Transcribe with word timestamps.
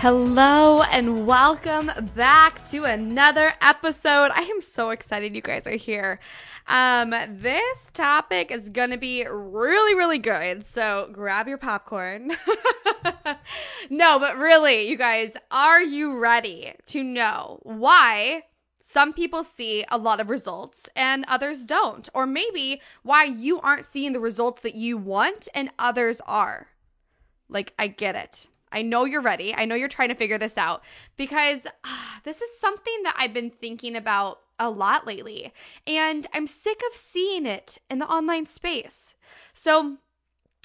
Hello 0.00 0.80
and 0.80 1.26
welcome 1.26 1.90
back 2.14 2.66
to 2.70 2.84
another 2.84 3.52
episode. 3.60 4.30
I 4.34 4.44
am 4.50 4.62
so 4.62 4.88
excited 4.88 5.34
you 5.34 5.42
guys 5.42 5.66
are 5.66 5.72
here. 5.72 6.20
Um, 6.66 7.10
this 7.10 7.90
topic 7.92 8.50
is 8.50 8.70
gonna 8.70 8.96
be 8.96 9.26
really, 9.30 9.94
really 9.94 10.18
good. 10.18 10.64
So 10.64 11.10
grab 11.12 11.48
your 11.48 11.58
popcorn. 11.58 12.32
no, 13.90 14.18
but 14.18 14.38
really, 14.38 14.88
you 14.88 14.96
guys, 14.96 15.34
are 15.50 15.82
you 15.82 16.16
ready 16.16 16.72
to 16.86 17.04
know 17.04 17.60
why 17.62 18.44
some 18.80 19.12
people 19.12 19.44
see 19.44 19.84
a 19.90 19.98
lot 19.98 20.18
of 20.18 20.30
results 20.30 20.88
and 20.96 21.26
others 21.28 21.66
don't? 21.66 22.08
Or 22.14 22.26
maybe 22.26 22.80
why 23.02 23.24
you 23.24 23.60
aren't 23.60 23.84
seeing 23.84 24.14
the 24.14 24.18
results 24.20 24.62
that 24.62 24.74
you 24.74 24.96
want 24.96 25.46
and 25.54 25.70
others 25.78 26.22
are? 26.26 26.68
Like, 27.50 27.74
I 27.78 27.88
get 27.88 28.16
it. 28.16 28.46
I 28.72 28.82
know 28.82 29.04
you're 29.04 29.20
ready. 29.20 29.54
I 29.54 29.64
know 29.64 29.74
you're 29.74 29.88
trying 29.88 30.10
to 30.10 30.14
figure 30.14 30.38
this 30.38 30.58
out 30.58 30.82
because 31.16 31.66
uh, 31.66 32.18
this 32.24 32.40
is 32.40 32.58
something 32.58 33.02
that 33.04 33.16
I've 33.18 33.34
been 33.34 33.50
thinking 33.50 33.96
about 33.96 34.40
a 34.58 34.70
lot 34.70 35.06
lately. 35.06 35.52
And 35.86 36.26
I'm 36.32 36.46
sick 36.46 36.80
of 36.90 36.96
seeing 36.96 37.46
it 37.46 37.78
in 37.90 37.98
the 37.98 38.06
online 38.06 38.46
space. 38.46 39.14
So, 39.52 39.98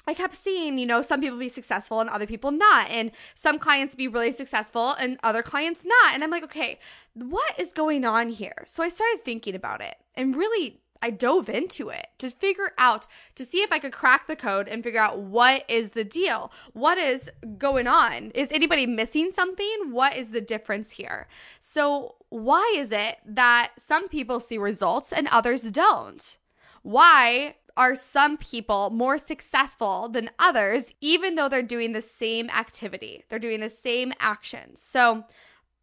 I 0.08 0.14
kept 0.14 0.36
seeing, 0.36 0.78
you 0.78 0.86
know, 0.86 1.02
some 1.02 1.20
people 1.20 1.38
be 1.38 1.48
successful 1.48 1.98
and 1.98 2.08
other 2.08 2.26
people 2.26 2.52
not, 2.52 2.88
and 2.90 3.10
some 3.34 3.58
clients 3.58 3.96
be 3.96 4.06
really 4.06 4.30
successful 4.30 4.92
and 4.92 5.18
other 5.24 5.42
clients 5.42 5.84
not. 5.84 6.14
And 6.14 6.22
I'm 6.22 6.30
like, 6.30 6.44
okay, 6.44 6.78
what 7.14 7.58
is 7.58 7.72
going 7.72 8.04
on 8.04 8.28
here? 8.28 8.62
So 8.66 8.84
I 8.84 8.88
started 8.88 9.24
thinking 9.24 9.56
about 9.56 9.80
it 9.80 9.96
and 10.14 10.36
really 10.36 10.80
I 11.02 11.10
dove 11.10 11.48
into 11.48 11.88
it 11.88 12.08
to 12.18 12.30
figure 12.30 12.72
out, 12.78 13.06
to 13.34 13.44
see 13.44 13.58
if 13.58 13.72
I 13.72 13.78
could 13.78 13.92
crack 13.92 14.26
the 14.26 14.36
code 14.36 14.68
and 14.68 14.82
figure 14.82 15.00
out 15.00 15.18
what 15.18 15.64
is 15.68 15.90
the 15.90 16.04
deal. 16.04 16.52
What 16.72 16.98
is 16.98 17.30
going 17.58 17.86
on? 17.86 18.30
Is 18.32 18.50
anybody 18.52 18.86
missing 18.86 19.32
something? 19.32 19.90
What 19.90 20.16
is 20.16 20.30
the 20.30 20.40
difference 20.40 20.92
here? 20.92 21.28
So, 21.60 22.16
why 22.28 22.74
is 22.76 22.92
it 22.92 23.18
that 23.26 23.72
some 23.78 24.08
people 24.08 24.40
see 24.40 24.58
results 24.58 25.12
and 25.12 25.28
others 25.28 25.62
don't? 25.62 26.36
Why 26.82 27.54
are 27.76 27.94
some 27.94 28.36
people 28.36 28.90
more 28.90 29.18
successful 29.18 30.08
than 30.08 30.30
others, 30.38 30.92
even 31.00 31.34
though 31.34 31.48
they're 31.48 31.62
doing 31.62 31.92
the 31.92 32.00
same 32.00 32.48
activity? 32.50 33.24
They're 33.28 33.38
doing 33.38 33.60
the 33.60 33.70
same 33.70 34.12
actions. 34.18 34.80
So, 34.80 35.24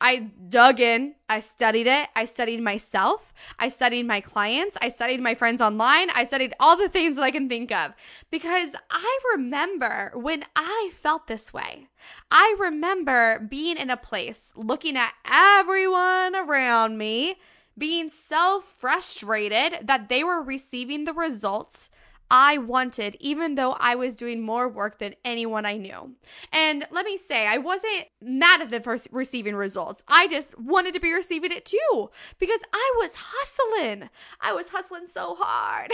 I 0.02 0.32
dug 0.50 0.80
in, 0.80 1.16
I 1.30 1.40
studied 1.40 1.88
it, 1.88 2.10
I 2.16 2.26
studied 2.26 2.62
myself, 2.62 3.34
I 3.58 3.70
studied 3.70 4.04
my 4.04 4.20
clients, 4.20 4.78
I 4.82 4.90
studied 4.90 5.22
my 5.22 5.34
friends 5.34 5.62
online, 5.62 6.10
I 6.10 6.26
studied 6.26 6.54
all 6.60 6.76
the 6.76 6.90
things 6.90 7.16
that 7.16 7.24
I 7.24 7.32
can 7.32 7.48
think 7.48 7.72
of 7.72 7.94
because 8.30 8.76
I 8.92 9.20
remember 9.34 10.12
when 10.16 10.44
I 10.56 10.92
felt 10.94 11.28
this 11.28 11.54
way. 11.54 11.88
I 12.30 12.56
remember 12.60 13.40
being 13.40 13.78
in 13.78 13.90
a 13.90 13.98
place 13.98 14.52
looking 14.56 14.98
at 14.98 15.14
everyone 15.26 16.36
around 16.36 16.98
me 16.98 17.36
being 17.78 18.10
so 18.10 18.62
frustrated 18.78 19.88
that 19.88 20.10
they 20.10 20.24
were 20.24 20.42
receiving 20.42 21.06
the 21.06 21.14
results 21.14 21.90
I 22.32 22.58
wanted, 22.58 23.16
even 23.20 23.56
though 23.56 23.74
I 23.74 23.96
was 23.96 24.16
doing 24.16 24.42
more 24.42 24.68
work 24.68 25.00
than 25.00 25.16
anyone 25.24 25.66
I 25.66 25.78
knew. 25.78 26.16
And 26.52 26.86
let 26.92 27.06
me 27.06 27.18
say, 27.18 27.48
I 27.48 27.58
wasn't 27.58 28.06
mad 28.22 28.62
at 28.62 28.70
the 28.70 28.80
first 28.80 29.08
receiving 29.12 29.56
results. 29.56 30.04
I 30.08 30.28
just 30.28 30.58
wanted 30.60 30.94
to 30.96 31.00
be 31.00 31.14
receiving 31.14 31.52
it 31.52 31.66
too 31.66 32.10
because 32.40 32.60
I 32.74 32.94
was 32.98 33.12
hustling. 33.16 34.10
I 34.42 34.54
was 34.54 34.70
hustling 34.70 35.08
so 35.08 35.36
hard. 35.38 35.92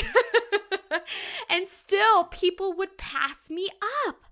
and 1.50 1.68
still, 1.68 2.26
people 2.26 2.74
would 2.74 2.98
pass 2.98 3.50
me 3.50 3.68
up. 4.08 4.24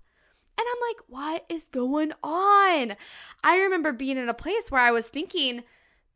And 0.58 0.66
I'm 0.66 0.88
like, 0.88 1.04
what 1.08 1.44
is 1.48 1.68
going 1.68 2.12
on? 2.22 2.96
I 3.44 3.58
remember 3.58 3.92
being 3.92 4.18
in 4.18 4.28
a 4.28 4.34
place 4.34 4.70
where 4.70 4.80
I 4.80 4.90
was 4.90 5.06
thinking 5.06 5.62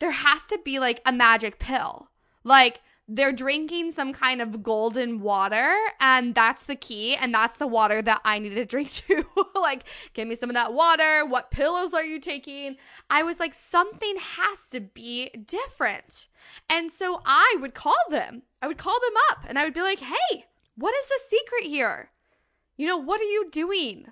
there 0.00 0.10
has 0.10 0.46
to 0.46 0.58
be 0.64 0.80
like 0.80 1.00
a 1.06 1.12
magic 1.12 1.60
pill. 1.60 2.08
Like, 2.42 2.80
they're 3.14 3.32
drinking 3.32 3.90
some 3.90 4.14
kind 4.14 4.40
of 4.40 4.62
golden 4.62 5.20
water 5.20 5.76
and 6.00 6.34
that's 6.34 6.62
the 6.62 6.74
key 6.74 7.14
and 7.14 7.34
that's 7.34 7.56
the 7.56 7.66
water 7.66 8.00
that 8.00 8.22
I 8.24 8.38
need 8.38 8.54
to 8.54 8.64
drink 8.74 8.90
too. 8.90 9.26
like 9.54 9.84
give 10.14 10.26
me 10.26 10.34
some 10.34 10.48
of 10.48 10.54
that 10.54 10.72
water. 10.72 11.24
What 11.26 11.50
pillows 11.50 11.92
are 11.92 12.04
you 12.04 12.18
taking? 12.18 12.76
I 13.10 13.22
was 13.22 13.38
like 13.38 13.52
something 13.52 14.16
has 14.16 14.68
to 14.70 14.80
be 14.80 15.28
different. 15.30 16.28
And 16.70 16.90
so 16.90 17.20
I 17.26 17.56
would 17.60 17.74
call 17.74 17.94
them. 18.08 18.42
I 18.62 18.66
would 18.66 18.78
call 18.78 18.98
them 19.00 19.14
up 19.30 19.44
and 19.46 19.58
I 19.58 19.64
would 19.64 19.74
be 19.74 19.82
like, 19.82 20.00
"Hey, 20.00 20.46
what 20.74 20.94
is 20.94 21.06
the 21.06 21.20
secret 21.28 21.64
here? 21.68 22.10
You 22.78 22.86
know, 22.86 22.96
what 22.96 23.20
are 23.20 23.24
you 23.24 23.50
doing? 23.50 24.06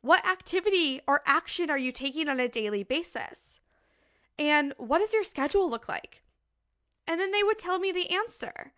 What 0.00 0.26
activity 0.26 1.00
or 1.08 1.22
action 1.26 1.70
are 1.70 1.78
you 1.78 1.90
taking 1.90 2.28
on 2.28 2.38
a 2.38 2.48
daily 2.48 2.84
basis? 2.84 3.58
And 4.38 4.74
what 4.76 4.98
does 4.98 5.12
your 5.12 5.24
schedule 5.24 5.68
look 5.68 5.88
like?" 5.88 6.23
And 7.06 7.20
then 7.20 7.32
they 7.32 7.42
would 7.42 7.58
tell 7.58 7.78
me 7.78 7.92
the 7.92 8.10
answer. 8.10 8.72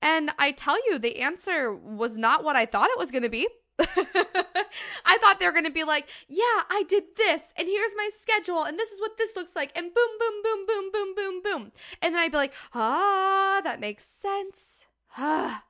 And 0.00 0.30
I 0.38 0.52
tell 0.52 0.76
you, 0.88 0.98
the 0.98 1.20
answer 1.20 1.74
was 1.74 2.16
not 2.18 2.44
what 2.44 2.56
I 2.56 2.66
thought 2.66 2.90
it 2.90 2.98
was 2.98 3.10
going 3.10 3.22
to 3.22 3.28
be. 3.28 3.48
I 3.78 5.18
thought 5.20 5.38
they 5.38 5.46
were 5.46 5.52
going 5.52 5.64
to 5.64 5.70
be 5.70 5.84
like, 5.84 6.08
yeah, 6.28 6.62
I 6.70 6.84
did 6.88 7.04
this, 7.16 7.52
and 7.56 7.68
here's 7.68 7.92
my 7.96 8.08
schedule, 8.18 8.64
and 8.64 8.78
this 8.78 8.90
is 8.90 9.00
what 9.00 9.18
this 9.18 9.36
looks 9.36 9.54
like, 9.54 9.70
and 9.76 9.92
boom, 9.92 10.08
boom, 10.18 10.42
boom, 10.42 10.66
boom, 10.66 10.90
boom, 10.92 11.14
boom, 11.14 11.42
boom. 11.42 11.72
And 12.00 12.14
then 12.14 12.22
I'd 12.22 12.32
be 12.32 12.38
like, 12.38 12.54
ah, 12.74 13.60
that 13.64 13.80
makes 13.80 14.04
sense. 14.04 14.86
Ah. 15.18 15.64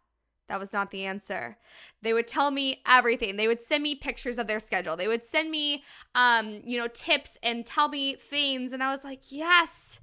That 0.49 0.61
was 0.61 0.73
not 0.73 0.91
the 0.91 1.05
answer. 1.05 1.59
They 2.03 2.13
would 2.13 2.29
tell 2.29 2.51
me 2.51 2.81
everything. 2.87 3.37
They 3.37 3.49
would 3.49 3.61
send 3.61 3.83
me 3.83 3.97
pictures 3.97 4.39
of 4.39 4.47
their 4.47 4.61
schedule. 4.61 4.97
They 4.97 5.09
would 5.09 5.25
send 5.25 5.51
me 5.51 5.83
um, 6.15 6.61
you 6.65 6.79
know, 6.79 6.87
tips 6.87 7.37
and 7.43 7.67
tell 7.67 7.89
me 7.89 8.15
things 8.15 8.73
and 8.73 8.83
I 8.83 8.93
was 8.93 9.03
like, 9.03 9.33
"Yes. 9.33 9.99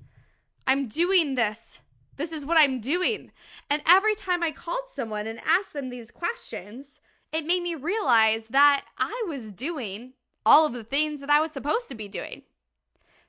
I'm 0.68 0.88
doing 0.88 1.36
this. 1.36 1.80
This 2.18 2.32
is 2.32 2.46
what 2.46 2.58
I'm 2.58 2.80
doing. 2.80 3.32
And 3.70 3.82
every 3.88 4.16
time 4.16 4.44
I 4.44 4.52
called 4.52 4.88
someone 4.94 5.28
and 5.28 5.40
asked 5.46 5.74
them 5.74 5.90
these 5.90 6.12
questions, 6.12 7.02
it 7.32 7.46
made 7.46 7.64
me 7.64 7.76
realize 7.76 8.48
that 8.50 8.86
I 8.98 9.24
was 9.28 9.52
doing 9.52 10.14
all 10.46 10.66
of 10.66 10.74
the 10.74 10.84
things 10.84 11.20
that 11.22 11.30
I 11.30 11.40
was 11.40 11.52
supposed 11.52 11.88
to 11.90 11.96
be 11.96 12.08
doing. 12.08 12.44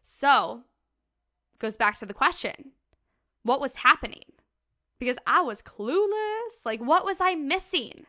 So, 0.03 0.63
goes 1.59 1.77
back 1.77 1.99
to 1.99 2.07
the 2.07 2.15
question 2.15 2.73
what 3.43 3.61
was 3.61 3.77
happening? 3.77 4.25
Because 4.99 5.17
I 5.27 5.43
was 5.43 5.61
clueless. 5.61 6.65
Like, 6.65 6.81
what 6.81 7.05
was 7.05 7.21
I 7.21 7.35
missing? 7.35 8.07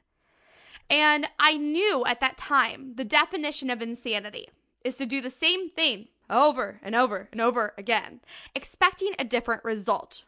And 0.89 1.27
I 1.39 1.57
knew 1.57 2.05
at 2.05 2.19
that 2.19 2.37
time 2.37 2.93
the 2.95 3.03
definition 3.03 3.69
of 3.69 3.81
insanity 3.81 4.49
is 4.83 4.95
to 4.97 5.05
do 5.05 5.19
the 5.19 5.31
same 5.31 5.69
thing 5.69 6.07
over 6.29 6.79
and 6.83 6.95
over 6.95 7.27
and 7.31 7.41
over 7.41 7.73
again, 7.77 8.21
expecting 8.53 9.11
a 9.17 9.25
different 9.25 9.63
result. 9.63 10.23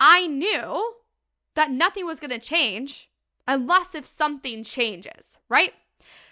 I 0.00 0.26
knew 0.26 0.94
that 1.54 1.70
nothing 1.70 2.06
was 2.06 2.18
going 2.18 2.30
to 2.30 2.38
change 2.38 3.10
unless 3.46 3.94
if 3.94 4.06
something 4.06 4.64
changes, 4.64 5.38
right? 5.48 5.74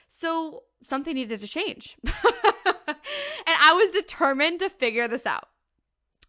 So 0.09 0.63
something 0.83 1.15
needed 1.15 1.41
to 1.41 1.49
change. 1.49 1.97
and 2.05 2.15
I 3.47 3.75
was 3.75 3.93
determined 3.93 4.61
to 4.61 4.71
figure 4.71 5.07
this 5.07 5.27
out. 5.27 5.49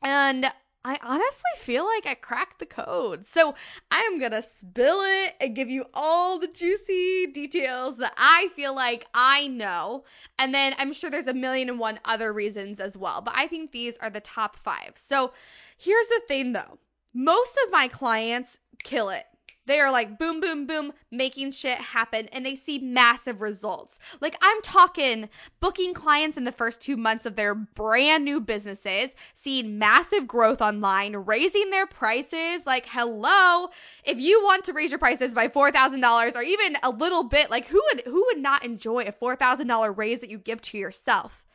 And 0.02 0.52
I 0.84 0.98
honestly 1.04 1.52
feel 1.58 1.86
like 1.86 2.06
I 2.06 2.14
cracked 2.14 2.60
the 2.60 2.66
code. 2.66 3.28
So 3.28 3.54
I'm 3.92 4.18
going 4.18 4.32
to 4.32 4.42
spill 4.42 5.02
it 5.02 5.36
and 5.40 5.56
give 5.56 5.70
you 5.70 5.86
all 5.94 6.40
the 6.40 6.48
juicy 6.48 7.28
details 7.28 7.98
that 7.98 8.14
I 8.18 8.50
feel 8.56 8.74
like 8.74 9.08
I 9.14 9.48
know. 9.48 10.06
And 10.38 10.54
then 10.54 10.74
I'm 10.78 10.94
sure 10.94 11.10
there's 11.10 11.28
a 11.28 11.34
million 11.34 11.70
and 11.70 11.80
one 11.80 12.00
other 12.06 12.32
reasons 12.32 12.80
as 12.80 12.98
well. 12.98 13.22
But 13.22 13.34
I 13.36 13.48
think 13.48 13.72
these 13.72 13.98
are 13.98 14.10
the 14.10 14.22
top 14.22 14.58
five. 14.58 14.94
So 14.96 15.34
here's 15.78 16.08
the 16.08 16.22
thing 16.28 16.54
though 16.54 16.80
most 17.14 17.58
of 17.66 17.72
my 17.72 17.88
clients 17.88 18.60
kill 18.84 19.10
it. 19.10 19.26
They 19.70 19.80
are 19.80 19.92
like 19.92 20.18
boom, 20.18 20.42
boom, 20.42 20.66
boom, 20.66 20.94
making 21.12 21.52
shit 21.52 21.78
happen 21.78 22.28
and 22.32 22.44
they 22.44 22.56
see 22.56 22.80
massive 22.80 23.40
results. 23.40 24.00
Like 24.20 24.36
I'm 24.42 24.64
talking 24.64 25.30
booking 25.60 25.94
clients 25.94 26.38
in 26.38 26.44
the 26.44 26.52
first 26.52 26.82
two 26.82 26.98
months 26.98 27.24
of 27.24 27.36
their 27.36 27.54
brand 27.54 28.26
new 28.26 28.42
businesses, 28.42 29.16
seeing 29.36 29.78
massive 29.78 30.28
growth 30.28 30.60
online, 30.60 31.16
raising 31.18 31.70
their 31.70 31.86
prices. 31.86 32.66
Like, 32.66 32.88
hello, 32.88 33.70
if 34.04 34.18
you 34.18 34.42
want 34.42 34.66
to 34.66 34.74
raise 34.74 34.90
your 34.90 34.98
prices 34.98 35.36
by 35.36 35.48
$4,000 35.48 36.36
or 36.36 36.42
even 36.42 36.78
a 36.82 36.90
little 36.90 37.24
bit, 37.24 37.52
like 37.52 37.68
who 37.68 37.80
would, 37.92 38.02
who 38.06 38.26
would 38.26 38.40
not 38.40 38.66
enjoy 38.66 39.04
a 39.04 39.12
$4,000 39.12 39.96
raise 39.96 40.20
that 40.22 40.32
you 40.32 40.40
give 40.40 40.64
to 40.64 40.80
yourself? 40.80 41.46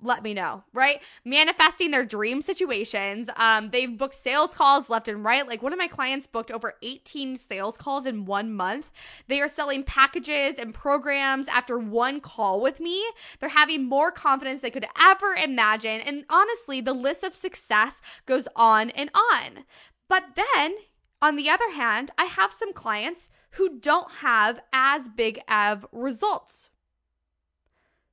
Let 0.00 0.22
me 0.22 0.32
know, 0.32 0.62
right? 0.72 1.00
Manifesting 1.24 1.90
their 1.90 2.04
dream 2.04 2.40
situations. 2.40 3.28
Um, 3.36 3.70
they've 3.70 3.98
booked 3.98 4.14
sales 4.14 4.54
calls 4.54 4.88
left 4.88 5.08
and 5.08 5.24
right. 5.24 5.46
Like 5.46 5.62
one 5.62 5.72
of 5.72 5.78
my 5.78 5.88
clients 5.88 6.26
booked 6.26 6.50
over 6.50 6.74
18 6.82 7.36
sales 7.36 7.76
calls 7.76 8.06
in 8.06 8.24
one 8.24 8.52
month. 8.52 8.92
They 9.26 9.40
are 9.40 9.48
selling 9.48 9.82
packages 9.82 10.58
and 10.58 10.72
programs 10.72 11.48
after 11.48 11.78
one 11.78 12.20
call 12.20 12.60
with 12.60 12.78
me. 12.78 13.04
They're 13.40 13.48
having 13.48 13.88
more 13.88 14.12
confidence 14.12 14.60
they 14.60 14.70
could 14.70 14.86
ever 15.00 15.34
imagine. 15.34 16.00
And 16.00 16.24
honestly, 16.30 16.80
the 16.80 16.92
list 16.94 17.24
of 17.24 17.34
success 17.34 18.00
goes 18.24 18.46
on 18.54 18.90
and 18.90 19.10
on. 19.14 19.64
But 20.08 20.36
then, 20.36 20.76
on 21.20 21.34
the 21.34 21.50
other 21.50 21.72
hand, 21.72 22.12
I 22.16 22.24
have 22.24 22.52
some 22.52 22.72
clients 22.72 23.28
who 23.52 23.78
don't 23.80 24.10
have 24.20 24.60
as 24.72 25.08
big 25.08 25.40
of 25.48 25.84
results. 25.90 26.70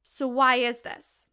So, 0.03 0.27
why 0.27 0.55
is 0.55 0.81
this? 0.81 1.24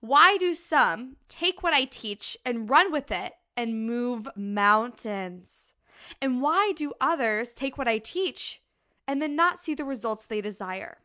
Why 0.00 0.38
do 0.38 0.54
some 0.54 1.16
take 1.28 1.62
what 1.62 1.74
I 1.74 1.84
teach 1.84 2.36
and 2.44 2.70
run 2.70 2.90
with 2.90 3.10
it 3.10 3.34
and 3.54 3.86
move 3.86 4.28
mountains? 4.34 5.74
And 6.22 6.40
why 6.40 6.72
do 6.74 6.94
others 7.00 7.52
take 7.52 7.76
what 7.76 7.86
I 7.86 7.98
teach 7.98 8.62
and 9.06 9.20
then 9.20 9.36
not 9.36 9.58
see 9.58 9.74
the 9.74 9.84
results 9.84 10.24
they 10.24 10.40
desire? 10.40 10.98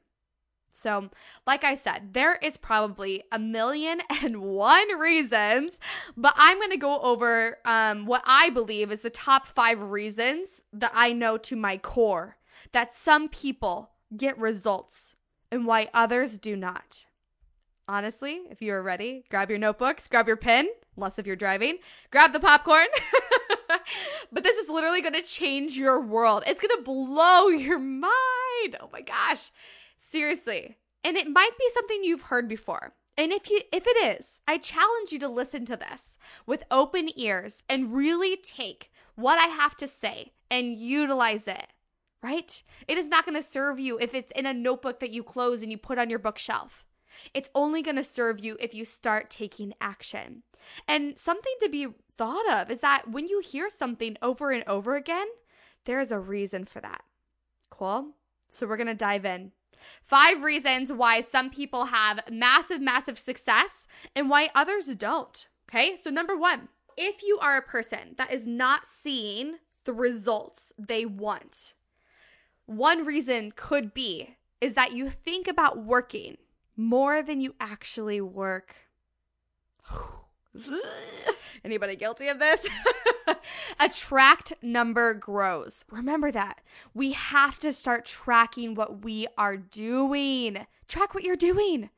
So, 0.69 1.09
like 1.45 1.63
I 1.63 1.75
said, 1.75 2.13
there 2.13 2.35
is 2.35 2.55
probably 2.55 3.23
a 3.31 3.39
million 3.39 4.01
and 4.23 4.41
one 4.41 4.97
reasons, 4.97 5.79
but 6.15 6.33
I'm 6.37 6.57
going 6.57 6.71
to 6.71 6.77
go 6.77 7.01
over 7.01 7.57
um, 7.65 8.05
what 8.05 8.23
I 8.25 8.49
believe 8.49 8.91
is 8.91 9.01
the 9.01 9.09
top 9.09 9.45
five 9.45 9.81
reasons 9.81 10.61
that 10.71 10.91
I 10.93 11.11
know 11.11 11.37
to 11.37 11.57
my 11.57 11.77
core 11.77 12.37
that 12.71 12.95
some 12.95 13.27
people 13.27 13.91
get 14.15 14.37
results 14.37 15.15
and 15.51 15.65
why 15.65 15.89
others 15.93 16.37
do 16.37 16.55
not 16.55 17.05
honestly, 17.87 18.41
if 18.49 18.61
you 18.61 18.73
are 18.73 18.81
ready, 18.81 19.25
grab 19.29 19.49
your 19.49 19.59
notebooks, 19.59 20.07
grab 20.07 20.27
your 20.27 20.37
pen, 20.37 20.67
unless 20.95 21.19
if 21.19 21.27
you're 21.27 21.35
driving, 21.35 21.77
grab 22.11 22.33
the 22.33 22.39
popcorn. 22.39 22.87
but 24.31 24.43
this 24.43 24.57
is 24.57 24.69
literally 24.69 25.01
going 25.01 25.13
to 25.13 25.21
change 25.21 25.77
your 25.77 26.01
world. 26.01 26.43
It's 26.47 26.61
going 26.61 26.75
to 26.75 26.83
blow 26.83 27.47
your 27.49 27.79
mind. 27.79 28.77
Oh 28.79 28.89
my 28.91 29.01
gosh. 29.01 29.51
Seriously. 29.97 30.77
And 31.03 31.17
it 31.17 31.29
might 31.29 31.57
be 31.57 31.69
something 31.73 32.03
you've 32.03 32.23
heard 32.23 32.47
before. 32.47 32.93
And 33.17 33.31
if 33.31 33.49
you 33.49 33.61
if 33.71 33.85
it 33.87 34.19
is, 34.19 34.41
I 34.47 34.57
challenge 34.57 35.11
you 35.11 35.19
to 35.19 35.29
listen 35.29 35.65
to 35.65 35.77
this 35.77 36.17
with 36.45 36.63
open 36.69 37.09
ears 37.15 37.63
and 37.69 37.93
really 37.93 38.35
take 38.35 38.91
what 39.15 39.39
I 39.39 39.47
have 39.47 39.77
to 39.77 39.87
say 39.87 40.33
and 40.51 40.73
utilize 40.73 41.47
it. 41.47 41.67
Right? 42.21 42.61
It 42.87 42.97
is 42.97 43.07
not 43.07 43.23
going 43.23 43.35
to 43.35 43.47
serve 43.47 43.79
you 43.79 43.99
if 43.99 44.15
it's 44.15 44.31
in 44.31 44.47
a 44.47 44.53
notebook 44.53 44.99
that 44.99 45.11
you 45.11 45.21
close 45.21 45.61
and 45.61 45.71
you 45.71 45.77
put 45.77 45.99
on 45.99 46.09
your 46.09 46.19
bookshelf. 46.19 46.84
It's 47.33 47.49
only 47.55 47.81
going 47.81 47.95
to 47.97 48.03
serve 48.03 48.43
you 48.43 48.57
if 48.59 48.73
you 48.73 48.85
start 48.85 49.29
taking 49.29 49.73
action. 49.81 50.43
And 50.87 51.17
something 51.17 51.53
to 51.61 51.69
be 51.69 51.87
thought 52.17 52.49
of 52.51 52.71
is 52.71 52.81
that 52.81 53.09
when 53.09 53.27
you 53.27 53.41
hear 53.41 53.69
something 53.69 54.17
over 54.21 54.51
and 54.51 54.63
over 54.67 54.95
again, 54.95 55.27
there 55.85 55.99
is 55.99 56.11
a 56.11 56.19
reason 56.19 56.65
for 56.65 56.81
that. 56.81 57.03
Cool? 57.69 58.11
So 58.49 58.65
we're 58.65 58.77
going 58.77 58.87
to 58.87 58.95
dive 58.95 59.25
in. 59.25 59.51
Five 60.01 60.41
reasons 60.41 60.91
why 60.91 61.21
some 61.21 61.49
people 61.49 61.85
have 61.85 62.21
massive, 62.31 62.81
massive 62.81 63.19
success 63.19 63.87
and 64.15 64.29
why 64.29 64.49
others 64.55 64.87
don't. 64.95 65.47
Okay. 65.69 65.95
So, 65.97 66.09
number 66.09 66.35
one, 66.35 66.69
if 66.97 67.21
you 67.23 67.37
are 67.39 67.57
a 67.57 67.61
person 67.61 68.15
that 68.17 68.31
is 68.31 68.47
not 68.47 68.87
seeing 68.87 69.55
the 69.83 69.93
results 69.93 70.71
they 70.77 71.05
want, 71.05 71.73
one 72.65 73.05
reason 73.05 73.51
could 73.55 73.93
be 73.93 74.37
is 74.61 74.73
that 74.73 74.93
you 74.93 75.09
think 75.09 75.47
about 75.47 75.83
working 75.83 76.37
more 76.75 77.21
than 77.21 77.41
you 77.41 77.55
actually 77.59 78.21
work. 78.21 78.75
Anybody 81.63 81.95
guilty 81.95 82.27
of 82.27 82.39
this? 82.39 82.67
Attract 83.79 84.53
number 84.61 85.13
grows. 85.13 85.83
Remember 85.89 86.31
that. 86.31 86.61
We 86.93 87.13
have 87.13 87.59
to 87.59 87.73
start 87.73 88.05
tracking 88.05 88.75
what 88.75 89.03
we 89.03 89.27
are 89.37 89.57
doing. 89.57 90.65
Track 90.87 91.13
what 91.13 91.23
you're 91.23 91.35
doing. 91.35 91.89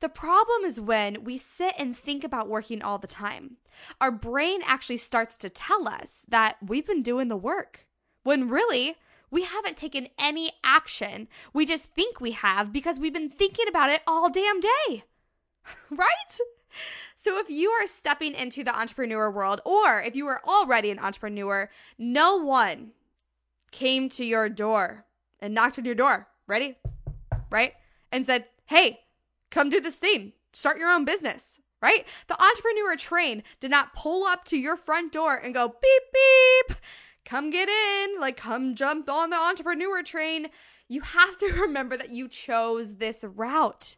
The 0.00 0.08
problem 0.08 0.64
is 0.64 0.80
when 0.80 1.24
we 1.24 1.38
sit 1.38 1.74
and 1.78 1.96
think 1.96 2.24
about 2.24 2.48
working 2.48 2.82
all 2.82 2.98
the 2.98 3.06
time. 3.06 3.56
Our 4.00 4.10
brain 4.10 4.60
actually 4.64 4.98
starts 4.98 5.36
to 5.38 5.48
tell 5.48 5.88
us 5.88 6.22
that 6.28 6.56
we've 6.62 6.86
been 6.86 7.02
doing 7.02 7.28
the 7.28 7.36
work, 7.36 7.86
when 8.22 8.48
really 8.48 8.96
we 9.30 9.44
haven't 9.44 9.76
taken 9.76 10.08
any 10.18 10.52
action. 10.64 11.28
We 11.52 11.66
just 11.66 11.86
think 11.86 12.20
we 12.20 12.32
have 12.32 12.72
because 12.72 12.98
we've 12.98 13.12
been 13.12 13.30
thinking 13.30 13.66
about 13.68 13.90
it 13.90 14.02
all 14.06 14.30
damn 14.30 14.60
day. 14.60 15.04
right? 15.90 16.38
So, 17.16 17.38
if 17.38 17.50
you 17.50 17.70
are 17.70 17.86
stepping 17.86 18.34
into 18.34 18.64
the 18.64 18.76
entrepreneur 18.78 19.30
world, 19.30 19.60
or 19.64 20.00
if 20.00 20.16
you 20.16 20.26
are 20.28 20.40
already 20.46 20.90
an 20.90 20.98
entrepreneur, 20.98 21.68
no 21.98 22.36
one 22.36 22.92
came 23.70 24.08
to 24.10 24.24
your 24.24 24.48
door 24.48 25.04
and 25.40 25.54
knocked 25.54 25.78
on 25.78 25.84
your 25.84 25.94
door, 25.94 26.28
ready? 26.46 26.76
Right? 27.50 27.74
And 28.12 28.24
said, 28.24 28.46
hey, 28.66 29.00
come 29.50 29.68
do 29.68 29.80
this 29.80 29.96
thing, 29.96 30.32
start 30.52 30.78
your 30.78 30.90
own 30.90 31.04
business, 31.04 31.58
right? 31.82 32.06
The 32.28 32.42
entrepreneur 32.42 32.96
train 32.96 33.42
did 33.58 33.70
not 33.70 33.94
pull 33.94 34.24
up 34.24 34.44
to 34.46 34.56
your 34.56 34.76
front 34.76 35.12
door 35.12 35.36
and 35.36 35.54
go 35.54 35.68
beep, 35.68 36.02
beep 36.12 36.76
come 37.30 37.50
get 37.50 37.68
in, 37.68 38.20
like 38.20 38.36
come 38.36 38.74
jump 38.74 39.08
on 39.08 39.30
the 39.30 39.36
entrepreneur 39.36 40.02
train. 40.02 40.48
You 40.88 41.02
have 41.02 41.36
to 41.38 41.46
remember 41.60 41.96
that 41.96 42.10
you 42.10 42.26
chose 42.26 42.96
this 42.96 43.24
route. 43.24 43.94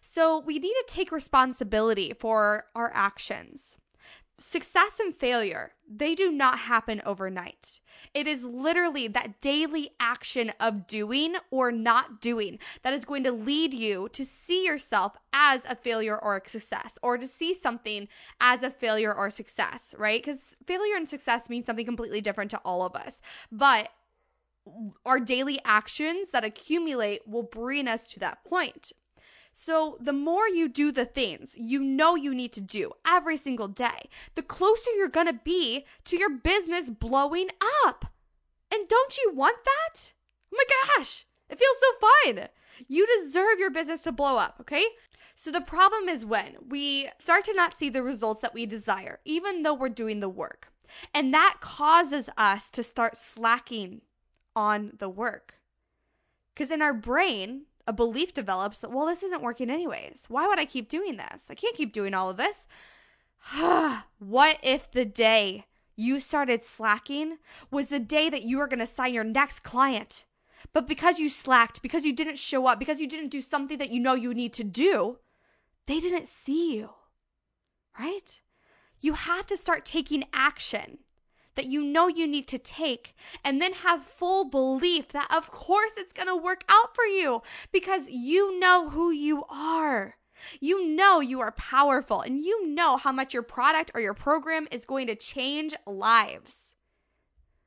So 0.00 0.40
we 0.40 0.58
need 0.58 0.72
to 0.72 0.84
take 0.88 1.12
responsibility 1.12 2.12
for 2.18 2.64
our 2.74 2.90
actions. 2.92 3.78
Success 4.46 5.00
and 5.00 5.16
failure, 5.16 5.72
they 5.88 6.14
do 6.14 6.30
not 6.30 6.58
happen 6.58 7.00
overnight. 7.06 7.80
It 8.12 8.26
is 8.26 8.44
literally 8.44 9.08
that 9.08 9.40
daily 9.40 9.92
action 9.98 10.52
of 10.60 10.86
doing 10.86 11.36
or 11.50 11.72
not 11.72 12.20
doing 12.20 12.58
that 12.82 12.92
is 12.92 13.06
going 13.06 13.24
to 13.24 13.32
lead 13.32 13.72
you 13.72 14.10
to 14.12 14.22
see 14.22 14.66
yourself 14.66 15.16
as 15.32 15.64
a 15.64 15.74
failure 15.74 16.18
or 16.18 16.36
a 16.36 16.46
success, 16.46 16.98
or 17.02 17.16
to 17.16 17.26
see 17.26 17.54
something 17.54 18.06
as 18.38 18.62
a 18.62 18.70
failure 18.70 19.14
or 19.14 19.30
success, 19.30 19.94
right? 19.96 20.22
Because 20.22 20.56
failure 20.66 20.94
and 20.94 21.08
success 21.08 21.48
means 21.48 21.64
something 21.64 21.86
completely 21.86 22.20
different 22.20 22.50
to 22.50 22.60
all 22.66 22.82
of 22.82 22.94
us. 22.94 23.22
But 23.50 23.88
our 25.06 25.20
daily 25.20 25.58
actions 25.64 26.30
that 26.30 26.44
accumulate 26.44 27.26
will 27.26 27.42
bring 27.42 27.88
us 27.88 28.12
to 28.12 28.20
that 28.20 28.44
point. 28.44 28.92
So, 29.56 29.98
the 30.00 30.12
more 30.12 30.48
you 30.48 30.68
do 30.68 30.90
the 30.90 31.04
things 31.04 31.56
you 31.56 31.78
know 31.78 32.16
you 32.16 32.34
need 32.34 32.52
to 32.54 32.60
do 32.60 32.90
every 33.06 33.36
single 33.36 33.68
day, 33.68 34.08
the 34.34 34.42
closer 34.42 34.90
you're 34.90 35.06
going 35.06 35.28
to 35.28 35.40
be 35.44 35.86
to 36.06 36.16
your 36.16 36.28
business 36.28 36.90
blowing 36.90 37.50
up. 37.86 38.06
And 38.72 38.88
don't 38.88 39.16
you 39.16 39.32
want 39.32 39.58
that? 39.64 40.12
Oh 40.52 40.56
my 40.56 40.64
gosh, 40.96 41.24
it 41.48 41.60
feels 41.60 41.76
so 41.78 42.34
fun. 42.34 42.48
You 42.88 43.06
deserve 43.06 43.60
your 43.60 43.70
business 43.70 44.02
to 44.02 44.12
blow 44.12 44.38
up, 44.38 44.56
okay? 44.60 44.86
So 45.36 45.52
the 45.52 45.60
problem 45.60 46.08
is 46.08 46.26
when 46.26 46.56
we 46.68 47.10
start 47.20 47.44
to 47.44 47.54
not 47.54 47.78
see 47.78 47.88
the 47.88 48.02
results 48.02 48.40
that 48.40 48.54
we 48.54 48.66
desire, 48.66 49.20
even 49.24 49.62
though 49.62 49.74
we're 49.74 49.88
doing 49.88 50.18
the 50.18 50.28
work. 50.28 50.72
And 51.14 51.32
that 51.32 51.58
causes 51.60 52.28
us 52.36 52.72
to 52.72 52.82
start 52.82 53.16
slacking 53.16 54.00
on 54.56 54.94
the 54.98 55.08
work. 55.08 55.60
Because 56.52 56.72
in 56.72 56.82
our 56.82 56.94
brain, 56.94 57.66
a 57.86 57.92
belief 57.92 58.32
develops 58.32 58.80
that, 58.80 58.90
well, 58.90 59.06
this 59.06 59.22
isn't 59.22 59.42
working 59.42 59.70
anyways. 59.70 60.24
Why 60.28 60.46
would 60.46 60.58
I 60.58 60.64
keep 60.64 60.88
doing 60.88 61.16
this? 61.16 61.46
I 61.50 61.54
can't 61.54 61.76
keep 61.76 61.92
doing 61.92 62.14
all 62.14 62.30
of 62.30 62.36
this. 62.36 62.66
what 64.18 64.58
if 64.62 64.90
the 64.90 65.04
day 65.04 65.66
you 65.96 66.18
started 66.18 66.64
slacking 66.64 67.38
was 67.70 67.88
the 67.88 68.00
day 68.00 68.30
that 68.30 68.42
you 68.42 68.58
were 68.58 68.66
going 68.66 68.78
to 68.78 68.86
sign 68.86 69.14
your 69.14 69.24
next 69.24 69.60
client? 69.60 70.24
But 70.72 70.88
because 70.88 71.20
you 71.20 71.28
slacked, 71.28 71.82
because 71.82 72.04
you 72.04 72.12
didn't 72.14 72.38
show 72.38 72.66
up, 72.66 72.78
because 72.78 73.00
you 73.00 73.06
didn't 73.06 73.28
do 73.28 73.42
something 73.42 73.78
that 73.78 73.90
you 73.90 74.00
know 74.00 74.14
you 74.14 74.32
need 74.32 74.52
to 74.54 74.64
do, 74.64 75.18
they 75.86 76.00
didn't 76.00 76.28
see 76.28 76.76
you. 76.76 76.90
Right? 77.98 78.40
You 79.00 79.12
have 79.12 79.46
to 79.48 79.56
start 79.56 79.84
taking 79.84 80.24
action 80.32 80.98
that 81.54 81.66
you 81.66 81.82
know 81.82 82.08
you 82.08 82.26
need 82.26 82.48
to 82.48 82.58
take 82.58 83.14
and 83.44 83.60
then 83.60 83.72
have 83.72 84.04
full 84.04 84.44
belief 84.44 85.08
that 85.08 85.28
of 85.30 85.50
course 85.50 85.92
it's 85.96 86.12
going 86.12 86.28
to 86.28 86.36
work 86.36 86.64
out 86.68 86.94
for 86.94 87.04
you 87.04 87.42
because 87.72 88.08
you 88.08 88.58
know 88.58 88.90
who 88.90 89.10
you 89.10 89.44
are. 89.48 90.16
You 90.60 90.86
know 90.86 91.20
you 91.20 91.40
are 91.40 91.52
powerful 91.52 92.20
and 92.20 92.42
you 92.42 92.66
know 92.66 92.96
how 92.96 93.12
much 93.12 93.32
your 93.32 93.42
product 93.42 93.90
or 93.94 94.00
your 94.00 94.14
program 94.14 94.68
is 94.70 94.84
going 94.84 95.06
to 95.06 95.14
change 95.14 95.74
lives. 95.86 96.74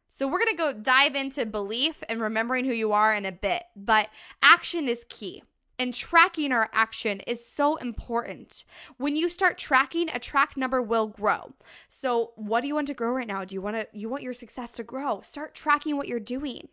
So, 0.10 0.28
we're 0.28 0.40
going 0.40 0.50
to 0.50 0.58
go 0.58 0.74
dive 0.74 1.16
into 1.16 1.46
belief 1.46 2.02
and 2.10 2.20
remembering 2.20 2.66
who 2.66 2.74
you 2.74 2.92
are 2.92 3.14
in 3.14 3.24
a 3.24 3.32
bit, 3.32 3.66
but 3.76 4.10
action 4.42 4.88
is 4.88 5.06
key. 5.10 5.44
And 5.80 5.94
tracking 5.94 6.52
our 6.52 6.70
action 6.74 7.20
is 7.22 7.46
so 7.46 7.76
important. 7.76 8.64
When 8.98 9.16
you 9.16 9.30
start 9.30 9.58
tracking, 9.58 10.10
a 10.10 10.20
track 10.20 10.58
number 10.58 10.82
will 10.82 11.08
grow. 11.08 11.54
So, 11.88 12.32
what 12.36 12.62
do 12.62 12.68
you 12.68 12.76
want 12.76 12.88
to 12.88 12.94
grow 12.96 13.12
right 13.12 13.28
now? 13.28 13.46
Do 13.46 13.54
you 13.54 13.62
want 13.62 13.76
to 13.76 13.88
you 13.94 14.10
want 14.10 14.24
your 14.24 14.34
success 14.34 14.72
to 14.74 14.84
grow? 14.84 15.22
Start 15.22 15.54
tracking 15.54 15.96
what 15.96 16.08
you're 16.08 16.20
doing. 16.20 16.70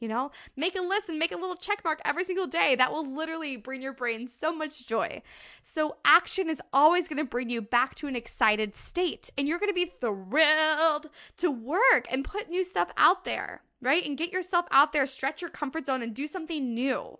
You 0.00 0.08
know, 0.08 0.32
make 0.56 0.76
a 0.76 0.82
list 0.82 1.08
and 1.08 1.18
make 1.18 1.32
a 1.32 1.36
little 1.36 1.56
check 1.56 1.82
mark 1.84 2.00
every 2.04 2.24
single 2.24 2.46
day. 2.46 2.74
That 2.74 2.92
will 2.92 3.10
literally 3.10 3.56
bring 3.56 3.80
your 3.80 3.92
brain 3.92 4.28
so 4.28 4.54
much 4.54 4.86
joy. 4.86 5.22
So, 5.62 5.96
action 6.04 6.50
is 6.50 6.60
always 6.72 7.08
going 7.08 7.18
to 7.18 7.24
bring 7.24 7.48
you 7.48 7.62
back 7.62 7.94
to 7.96 8.06
an 8.06 8.14
excited 8.14 8.76
state, 8.76 9.30
and 9.38 9.48
you're 9.48 9.58
going 9.58 9.70
to 9.70 9.74
be 9.74 9.86
thrilled 9.86 11.08
to 11.38 11.50
work 11.50 12.06
and 12.10 12.24
put 12.24 12.50
new 12.50 12.64
stuff 12.64 12.90
out 12.96 13.24
there, 13.24 13.62
right? 13.80 14.04
And 14.04 14.18
get 14.18 14.32
yourself 14.32 14.66
out 14.70 14.92
there, 14.92 15.06
stretch 15.06 15.40
your 15.40 15.50
comfort 15.50 15.86
zone, 15.86 16.02
and 16.02 16.12
do 16.12 16.26
something 16.26 16.74
new. 16.74 17.18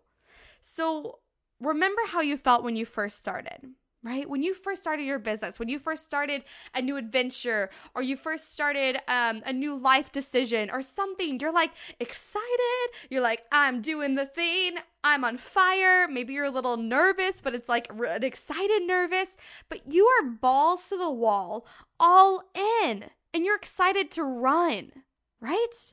So, 0.61 1.21
remember 1.65 2.03
how 2.07 2.21
you 2.21 2.37
felt 2.37 2.65
when 2.65 2.77
you 2.77 2.85
first 2.85 3.19
started, 3.19 3.59
right? 4.03 4.29
When 4.29 4.43
you 4.43 4.55
first 4.55 4.83
started 4.83 5.05
your 5.05 5.19
business, 5.19 5.59
when 5.59 5.69
you 5.69 5.79
first 5.79 6.05
started 6.05 6.45
a 6.75 6.83
new 6.83 6.97
adventure, 6.97 7.71
or 7.95 8.03
you 8.03 8.17
first 8.17 8.53
started 8.53 8.99
um, 9.09 9.43
a 9.47 9.53
new 9.53 9.77
life 9.77 10.13
decision 10.13 10.71
or 10.71 10.83
something, 10.83 11.41
you're 11.41 11.53
like 11.53 11.73
excited. 11.99 12.89
You're 13.11 13.23
like, 13.23 13.45
I'm 13.51 13.81
doing 13.81 14.15
the 14.15 14.27
thing. 14.27 14.77
I'm 15.03 15.25
on 15.25 15.39
fire. 15.39 16.07
Maybe 16.07 16.35
you're 16.35 16.45
a 16.45 16.51
little 16.51 16.77
nervous, 16.77 17.41
but 17.41 17.55
it's 17.55 17.69
like 17.69 17.89
an 17.91 18.23
excited 18.23 18.83
nervous. 18.87 19.37
But 19.69 19.91
you 19.91 20.07
are 20.07 20.29
balls 20.29 20.89
to 20.89 20.97
the 20.97 21.11
wall, 21.11 21.67
all 21.99 22.45
in, 22.83 23.07
and 23.33 23.45
you're 23.45 23.57
excited 23.57 24.11
to 24.13 24.23
run, 24.23 24.93
right? 25.41 25.93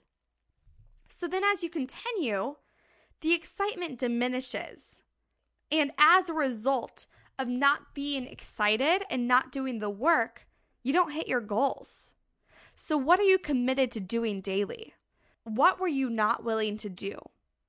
So 1.07 1.27
then 1.27 1.43
as 1.43 1.63
you 1.63 1.69
continue, 1.69 2.55
the 3.21 3.33
excitement 3.33 3.99
diminishes 3.99 5.00
and 5.71 5.91
as 5.97 6.29
a 6.29 6.33
result 6.33 7.05
of 7.39 7.47
not 7.47 7.93
being 7.93 8.27
excited 8.27 9.03
and 9.09 9.27
not 9.27 9.51
doing 9.51 9.79
the 9.79 9.89
work, 9.89 10.47
you 10.83 10.93
don't 10.93 11.11
hit 11.11 11.27
your 11.27 11.41
goals. 11.41 12.11
So, 12.75 12.97
what 12.97 13.19
are 13.19 13.23
you 13.23 13.37
committed 13.37 13.91
to 13.91 13.99
doing 13.99 14.41
daily? 14.41 14.93
What 15.43 15.79
were 15.79 15.87
you 15.87 16.09
not 16.09 16.43
willing 16.43 16.77
to 16.77 16.89
do 16.89 17.17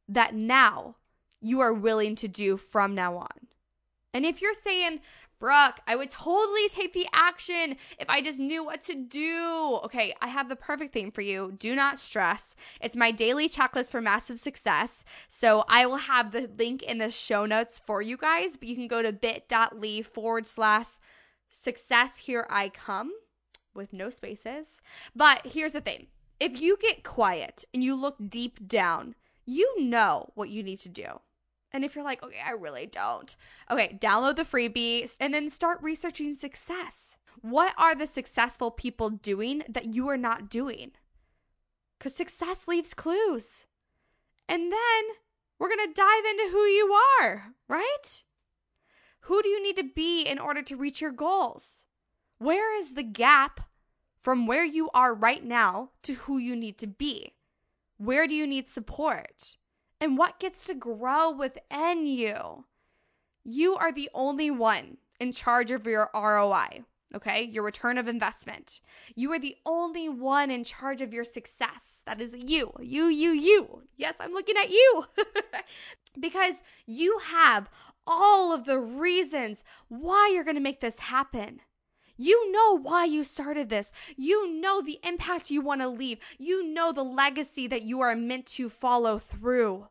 that 0.09 0.35
now 0.35 0.97
you 1.41 1.61
are 1.61 1.73
willing 1.73 2.15
to 2.17 2.29
do 2.29 2.57
from 2.57 2.95
now 2.95 3.17
on? 3.17 3.49
And 4.15 4.27
if 4.27 4.43
you're 4.43 4.55
saying, 4.55 5.01
Brooke, 5.43 5.81
I 5.89 5.97
would 5.97 6.09
totally 6.09 6.69
take 6.69 6.93
the 6.93 7.09
action 7.13 7.77
if 7.99 8.09
I 8.09 8.23
just 8.23 8.39
knew 8.39 8.65
what 8.65 8.81
to 8.83 8.95
do. 8.95 9.81
Okay, 9.83 10.15
I 10.23 10.29
have 10.29 10.49
the 10.49 10.55
perfect 10.55 10.93
thing 10.93 11.11
for 11.11 11.21
you. 11.21 11.57
Do 11.59 11.75
not 11.75 11.99
stress. 11.99 12.55
It's 12.81 12.95
my 12.95 13.11
daily 13.11 13.49
checklist 13.49 13.91
for 13.91 14.01
massive 14.01 14.39
success. 14.39 15.05
So 15.27 15.65
I 15.67 15.85
will 15.87 15.97
have 15.97 16.31
the 16.31 16.49
link 16.57 16.85
in 16.85 16.99
the 16.99 17.11
show 17.11 17.45
notes 17.45 17.81
for 17.81 18.01
you 18.01 18.17
guys, 18.17 18.57
but 18.57 18.69
you 18.69 18.77
can 18.77 18.87
go 18.87 19.03
to 19.03 19.13
bit.ly 19.13 20.03
forward 20.03 20.47
slash 20.47 21.01
success 21.51 22.19
here 22.19 22.47
I 22.49 22.69
come 22.69 23.13
with 23.75 23.93
no 23.93 24.11
spaces. 24.11 24.81
But 25.17 25.45
here's 25.45 25.73
the 25.73 25.81
thing 25.81 26.07
if 26.39 26.61
you 26.61 26.77
get 26.81 27.03
quiet 27.03 27.65
and 27.75 27.83
you 27.83 27.97
look 27.97 28.15
deep 28.29 28.69
down, 28.69 29.17
you 29.45 29.83
know 29.83 30.31
what 30.37 30.51
you 30.51 30.63
need 30.63 30.79
to 30.83 30.89
do. 30.89 31.19
And 31.73 31.85
if 31.85 31.95
you're 31.95 32.05
like, 32.05 32.23
okay, 32.23 32.41
I 32.45 32.53
really 32.53 32.87
don't, 32.87 33.35
okay, 33.71 33.97
download 34.01 34.37
the 34.37 34.45
freebie 34.45 35.11
and 35.19 35.33
then 35.33 35.49
start 35.49 35.79
researching 35.83 36.37
success. 36.37 37.17
What 37.41 37.75
are 37.79 37.95
the 37.95 38.07
successful 38.07 38.71
people 38.71 39.11
doing 39.11 39.63
that 39.69 39.95
you 39.95 40.09
are 40.09 40.19
not 40.19 40.51
doing? 40.51 40.93
Because 41.99 42.15
success 42.15 42.69
leaves 42.69 42.95
clues. 42.95 43.65
And 44.49 44.71
then 44.71 45.03
we're 45.59 45.69
going 45.69 45.87
to 45.87 45.95
dive 45.95 46.25
into 46.31 46.51
who 46.51 46.65
you 46.65 46.93
are, 47.21 47.55
right? 47.69 48.23
Who 49.27 49.43
do 49.43 49.49
you 49.49 49.63
need 49.63 49.77
to 49.77 49.85
be 49.95 50.23
in 50.23 50.39
order 50.39 50.63
to 50.63 50.77
reach 50.77 51.01
your 51.01 51.13
goals? 51.13 51.85
Where 52.39 52.77
is 52.79 52.95
the 52.95 53.05
gap 53.05 53.61
from 54.21 54.47
where 54.47 54.65
you 54.65 54.91
are 54.93 55.15
right 55.15 55.45
now 55.45 55.91
to 56.03 56.15
who 56.15 56.39
you 56.39 56.57
need 56.57 56.77
to 56.79 56.87
be? 56.87 57.35
Where 57.99 58.27
do 58.27 58.35
you 58.35 58.47
need 58.47 58.69
support? 58.69 59.57
And 60.03 60.19
what 60.19 60.41
gets 60.41 60.65
to 60.65 60.75
grow 60.75 61.31
within 61.31 62.07
you. 62.07 62.65
You 63.45 63.77
are 63.77 63.93
the 63.93 64.11
only 64.13 64.51
one 64.51 64.97
in 65.21 65.31
charge 65.31 65.71
of 65.71 65.87
your 65.87 66.11
ROI, 66.13 66.83
okay? 67.15 67.45
Your 67.45 67.63
return 67.63 67.97
of 67.99 68.09
investment. 68.09 68.81
You 69.15 69.33
are 69.33 69.39
the 69.39 69.55
only 69.65 70.09
one 70.09 70.51
in 70.51 70.65
charge 70.65 71.03
of 71.03 71.13
your 71.13 71.23
success. 71.23 72.03
That 72.05 72.21
is 72.21 72.35
you, 72.37 72.73
you, 72.81 73.05
you, 73.07 73.31
you. 73.31 73.83
Yes, 73.97 74.17
I'm 74.19 74.33
looking 74.33 74.57
at 74.57 74.71
you. 74.71 75.05
because 76.21 76.65
you 76.85 77.21
have 77.27 77.71
all 78.05 78.53
of 78.53 78.65
the 78.65 78.81
reasons 78.81 79.63
why 79.87 80.33
you're 80.35 80.43
to 80.57 80.61
make 80.61 80.81
this 80.81 80.99
happen. 80.99 81.61
You 82.23 82.53
know 82.53 82.79
why 82.79 83.05
you 83.05 83.25
started 83.25 83.69
this. 83.69 83.91
You 84.17 84.53
know 84.53 84.81
the 84.81 85.01
impact 85.03 85.51
you 85.51 85.61
want 85.61 85.81
to 85.81 85.89
leave. 85.89 86.19
You 86.39 86.65
know 86.65 86.93
the 86.93 87.03
legacy 87.03 87.67
that 87.67 87.83
you 87.83 88.01
are 88.01 88.15
meant 88.15 88.47
to 88.47 88.69
follow 88.69 89.19
through 89.19 89.89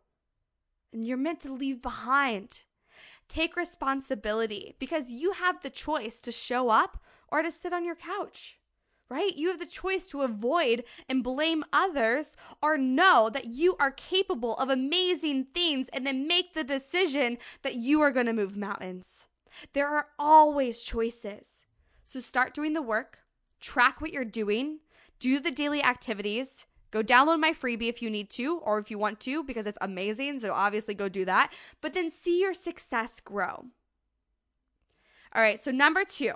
and 0.94 1.06
you're 1.06 1.18
meant 1.18 1.42
to 1.42 1.54
leave 1.54 1.82
behind. 1.82 2.62
Take 3.28 3.58
responsibility 3.58 4.76
because 4.80 5.12
you 5.12 5.34
have 5.34 5.62
the 5.62 5.70
choice 5.70 6.20
to 6.20 6.32
show 6.32 6.70
up 6.70 7.04
or 7.28 7.42
to 7.42 7.52
sit 7.52 7.74
on 7.74 7.84
your 7.84 7.96
couch, 7.96 8.60
right? 9.10 9.36
You 9.36 9.50
have 9.50 9.60
the 9.60 9.66
choice 9.66 10.08
to 10.12 10.22
avoid 10.22 10.86
and 11.10 11.26
blame 11.26 11.66
others 11.74 12.38
or 12.62 12.78
know 12.78 13.30
that 13.30 13.48
you 13.48 13.76
are 13.78 13.92
capable 13.92 14.56
of 14.56 14.70
amazing 14.70 15.48
things 15.54 15.90
and 15.90 16.08
then 16.08 16.28
make 16.28 16.54
the 16.54 16.64
decision 16.64 17.38
that 17.64 17.76
you 17.76 18.00
are 18.00 18.12
going 18.12 18.28
to 18.28 18.34
move 18.34 18.56
mountains. 18.56 19.28
There 19.74 19.90
are 19.90 20.08
always 20.18 20.82
choices. 20.82 21.61
So 22.12 22.20
start 22.20 22.54
doing 22.54 22.74
the 22.74 22.82
work, 22.82 23.20
track 23.62 24.02
what 24.02 24.12
you're 24.12 24.26
doing, 24.26 24.80
do 25.22 25.40
the 25.40 25.50
daily 25.50 25.82
activities, 25.82 26.66
Go 26.92 27.02
download 27.02 27.40
my 27.40 27.54
freebie 27.54 27.88
if 27.88 28.02
you 28.02 28.10
need 28.10 28.30
to 28.32 28.58
or 28.58 28.78
if 28.78 28.92
you 28.92 28.98
want 28.98 29.22
to 29.22 29.46
because 29.46 29.66
it's 29.66 29.78
amazing. 29.80 30.40
So 30.40 30.52
obviously 30.52 30.94
go 30.94 31.08
do 31.08 31.24
that. 31.24 31.54
But 31.80 31.94
then 31.94 32.12
see 32.12 32.42
your 32.42 32.54
success 32.54 33.22
grow. 33.22 33.68
All 35.34 35.42
right, 35.42 35.62
so 35.62 35.72
number 35.72 36.04
two, 36.04 36.34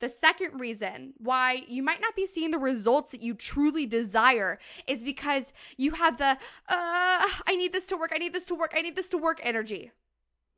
the 0.00 0.10
second 0.10 0.60
reason 0.60 1.14
why 1.16 1.62
you 1.66 1.82
might 1.82 2.02
not 2.02 2.14
be 2.14 2.26
seeing 2.26 2.50
the 2.50 2.58
results 2.58 3.12
that 3.12 3.22
you 3.22 3.32
truly 3.32 3.86
desire 3.86 4.58
is 4.86 5.02
because 5.02 5.54
you 5.78 5.92
have 5.92 6.18
the, 6.18 6.32
uh, 6.32 6.36
I 6.68 7.56
need 7.56 7.72
this 7.72 7.86
to 7.86 7.96
work, 7.96 8.12
I 8.14 8.18
need 8.18 8.34
this 8.34 8.44
to 8.48 8.54
work, 8.54 8.74
I 8.76 8.82
need 8.82 8.96
this 8.96 9.08
to 9.08 9.16
work 9.16 9.40
energy. 9.42 9.92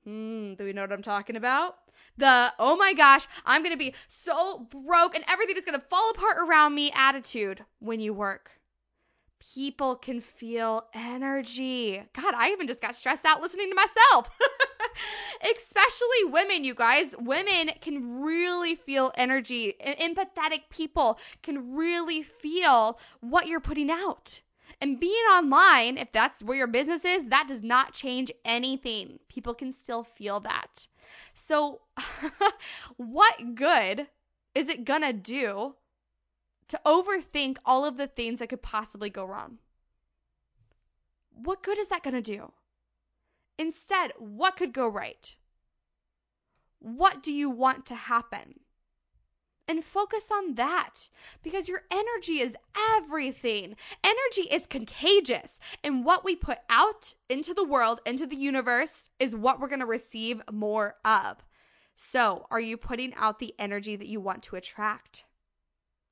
Hmm, 0.05 0.55
do 0.55 0.65
we 0.65 0.73
know 0.73 0.83
what 0.83 0.93
I'm 0.93 1.03
talking 1.03 1.37
about? 1.37 1.77
The, 2.17 2.53
oh 2.59 2.77
my 2.77 2.93
gosh, 2.93 3.27
I'm 3.47 3.63
gonna 3.63 3.77
be 3.77 3.95
so 4.09 4.67
broke 4.71 5.15
and 5.15 5.25
everything 5.29 5.57
is 5.57 5.65
gonna 5.65 5.83
fall 5.91 6.11
apart 6.11 6.37
around 6.39 6.75
me 6.75 6.91
attitude 6.95 7.65
when 7.79 8.01
you 8.01 8.13
work 8.13 8.53
people 9.55 9.97
can 9.97 10.21
feel 10.21 10.87
energy. 10.95 12.03
God, 12.13 12.35
I 12.37 12.51
even 12.51 12.67
just 12.67 12.81
got 12.81 12.95
stressed 12.95 13.25
out 13.25 13.41
listening 13.41 13.71
to 13.71 13.75
myself. 13.75 14.31
Especially 15.57 16.25
women, 16.25 16.65
you 16.65 16.75
guys. 16.75 17.15
Women 17.19 17.71
can 17.81 18.23
really 18.23 18.75
feel 18.75 19.11
energy. 19.17 19.75
Empathetic 19.85 20.63
people 20.71 21.19
can 21.43 21.75
really 21.75 22.23
feel 22.23 22.99
what 23.21 23.49
you're 23.49 23.61
putting 23.61 23.91
out. 23.91 24.43
And 24.83 25.01
being 25.01 25.25
online, 25.33 25.97
if 25.97 26.13
that's 26.13 26.43
where 26.43 26.59
your 26.59 26.67
business 26.67 27.05
is, 27.05 27.29
that 27.29 27.47
does 27.49 27.63
not 27.63 27.95
change 27.95 28.33
anything. 28.45 29.21
People 29.29 29.55
can 29.55 29.73
still 29.73 30.03
feel 30.03 30.41
that. 30.41 30.89
So, 31.33 31.83
what 32.97 33.55
good 33.55 34.09
is 34.55 34.69
it 34.69 34.85
gonna 34.85 35.13
do 35.13 35.77
to 36.73 36.81
overthink 36.87 37.59
all 37.67 37.85
of 37.85 37.99
the 37.99 38.07
things 38.07 38.39
that 38.39 38.49
could 38.49 38.63
possibly 38.63 39.11
go 39.11 39.27
wrong. 39.27 39.59
What 41.29 41.63
good 41.63 41.79
is 41.79 41.89
that 41.89 42.03
to 42.03 42.23
do? 42.23 42.53
Instead, 43.59 44.13
what 44.19 44.57
could 44.57 44.73
go 44.73 44.89
right? 44.89 45.37
What 46.79 47.23
do 47.23 47.31
you 47.31 47.51
want 47.51 47.85
to 47.87 47.95
happen? 47.95 48.61
And 49.69 49.85
focus 49.85 50.29
on 50.33 50.55
that 50.55 51.09
because 51.43 51.69
your 51.69 51.83
energy 51.91 52.41
is 52.41 52.57
everything. 52.97 53.77
Energy 54.03 54.49
is 54.51 54.67
contagious. 54.67 55.61
And 55.85 56.05
what 56.05 56.25
we 56.25 56.35
put 56.35 56.59
out 56.69 57.15
into 57.29 57.55
the 57.55 57.65
world, 57.65 58.01
into 58.05 58.27
the 58.27 58.37
universe, 58.37 59.09
is 59.21 59.37
what 59.37 59.61
we're 59.61 59.69
going 59.69 59.81
to 59.81 59.87
receive 59.87 60.43
more 60.51 60.97
of. 61.05 61.45
So, 61.97 62.47
are 62.51 62.61
you 62.61 62.77
putting 62.77 63.15
out 63.15 63.39
the 63.39 63.55
energy 63.59 63.95
that 63.95 64.09
you 64.09 64.21
want 64.21 64.43
to 64.45 64.57
attract? 64.57 65.25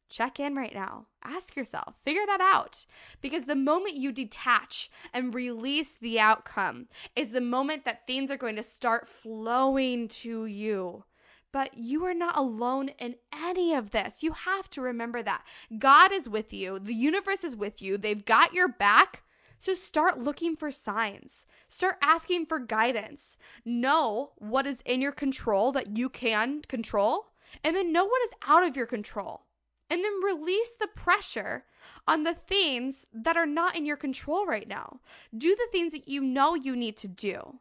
Check 0.08 0.40
in 0.40 0.56
right 0.56 0.74
now. 0.74 1.06
Ask 1.22 1.54
yourself, 1.56 1.96
figure 2.02 2.26
that 2.26 2.40
out. 2.40 2.84
Because 3.20 3.44
the 3.44 3.54
moment 3.54 3.94
you 3.94 4.10
detach 4.10 4.90
and 5.14 5.32
release 5.32 5.94
the 6.00 6.18
outcome 6.18 6.88
is 7.14 7.30
the 7.30 7.40
moment 7.40 7.84
that 7.84 8.06
things 8.06 8.30
are 8.30 8.36
going 8.36 8.56
to 8.56 8.62
start 8.62 9.06
flowing 9.06 10.08
to 10.08 10.46
you. 10.46 11.04
But 11.52 11.76
you 11.76 12.04
are 12.04 12.14
not 12.14 12.36
alone 12.36 12.90
in 12.98 13.16
any 13.32 13.74
of 13.74 13.90
this. 13.90 14.22
You 14.22 14.32
have 14.32 14.70
to 14.70 14.80
remember 14.80 15.22
that. 15.22 15.44
God 15.78 16.12
is 16.12 16.28
with 16.28 16.52
you, 16.52 16.78
the 16.78 16.94
universe 16.94 17.44
is 17.44 17.56
with 17.56 17.82
you, 17.82 17.98
they've 17.98 18.24
got 18.24 18.54
your 18.54 18.68
back. 18.68 19.22
So 19.58 19.74
start 19.74 20.18
looking 20.18 20.56
for 20.56 20.70
signs. 20.70 21.44
Start 21.68 21.96
asking 22.00 22.46
for 22.46 22.58
guidance. 22.58 23.36
Know 23.62 24.30
what 24.38 24.66
is 24.66 24.80
in 24.86 25.02
your 25.02 25.12
control 25.12 25.70
that 25.72 25.98
you 25.98 26.08
can 26.08 26.62
control, 26.62 27.26
and 27.62 27.76
then 27.76 27.92
know 27.92 28.06
what 28.06 28.22
is 28.24 28.32
out 28.48 28.66
of 28.66 28.76
your 28.76 28.86
control 28.86 29.42
and 29.90 30.04
then 30.04 30.22
release 30.22 30.72
the 30.78 30.86
pressure 30.86 31.64
on 32.06 32.22
the 32.22 32.34
things 32.34 33.06
that 33.12 33.36
are 33.36 33.46
not 33.46 33.76
in 33.76 33.84
your 33.84 33.96
control 33.96 34.46
right 34.46 34.68
now. 34.68 35.00
Do 35.36 35.54
the 35.56 35.68
things 35.72 35.92
that 35.92 36.08
you 36.08 36.20
know 36.20 36.54
you 36.54 36.76
need 36.76 36.96
to 36.98 37.08
do. 37.08 37.58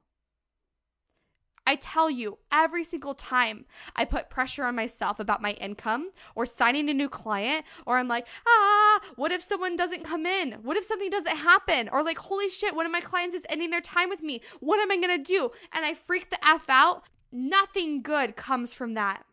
I 1.70 1.76
tell 1.76 2.10
you, 2.10 2.40
every 2.52 2.84
single 2.84 3.14
time 3.14 3.66
I 3.96 4.04
put 4.04 4.32
pressure 4.32 4.64
on 4.64 4.76
myself 4.76 5.20
about 5.20 5.40
my 5.40 5.52
income 5.52 6.10
or 6.34 6.48
signing 6.48 6.90
a 6.90 6.96
new 6.96 7.10
client, 7.10 7.64
or 7.86 8.00
I'm 8.00 8.08
like, 8.08 8.26
ah, 8.48 9.00
what 9.16 9.32
if 9.32 9.44
someone 9.44 9.76
doesn't 9.76 10.04
come 10.04 10.26
in? 10.26 10.54
What 10.64 10.78
if 10.78 10.84
something 10.84 11.12
doesn't 11.12 11.38
happen? 11.38 11.88
Or 11.92 12.02
like, 12.02 12.18
holy 12.18 12.50
shit, 12.50 12.76
one 12.76 12.88
of 12.88 12.92
my 12.92 13.02
clients 13.02 13.36
is 13.36 13.46
ending 13.50 13.70
their 13.70 13.82
time 13.82 14.10
with 14.10 14.24
me. 14.24 14.42
What 14.60 14.80
am 14.80 14.90
I 14.90 14.98
gonna 14.98 15.20
do? 15.20 15.52
And 15.72 15.86
I 15.86 15.94
freak 15.94 16.32
the 16.32 16.44
F 16.44 16.72
out. 16.72 17.04
Nothing 17.32 18.02
good 18.02 18.36
comes 18.36 18.74
from 18.74 18.96
that. 18.96 19.24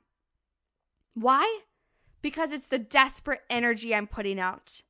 Why? 1.14 1.60
because 2.26 2.50
it's 2.50 2.66
the 2.66 2.78
desperate 2.78 3.42
energy 3.48 3.94
I'm 3.94 4.08
putting 4.08 4.40
out. 4.40 4.82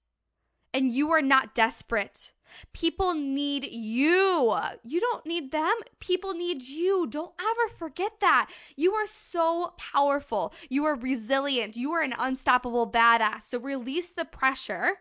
And 0.73 0.92
you 0.92 1.11
are 1.12 1.23
not 1.23 1.54
desperate. 1.54 2.32
People 2.73 3.14
need 3.14 3.68
you. 3.70 4.56
You 4.85 5.00
don't 5.00 5.26
need 5.26 5.52
them. 5.52 5.75
People 6.00 6.35
need 6.35 6.62
you. 6.62 7.06
Don't 7.06 7.32
ever 7.40 7.68
forget 7.75 8.20
that. 8.20 8.50
You 8.76 8.94
are 8.94 9.06
so 9.06 9.75
powerful. 9.78 10.52
You 10.68 10.85
are 10.85 10.94
resilient. 10.94 11.76
You 11.76 11.92
are 11.92 12.02
an 12.02 12.14
unstoppable 12.18 12.90
badass. 12.90 13.42
So 13.50 13.58
release 13.58 14.11
the 14.11 14.25
pressure 14.25 14.99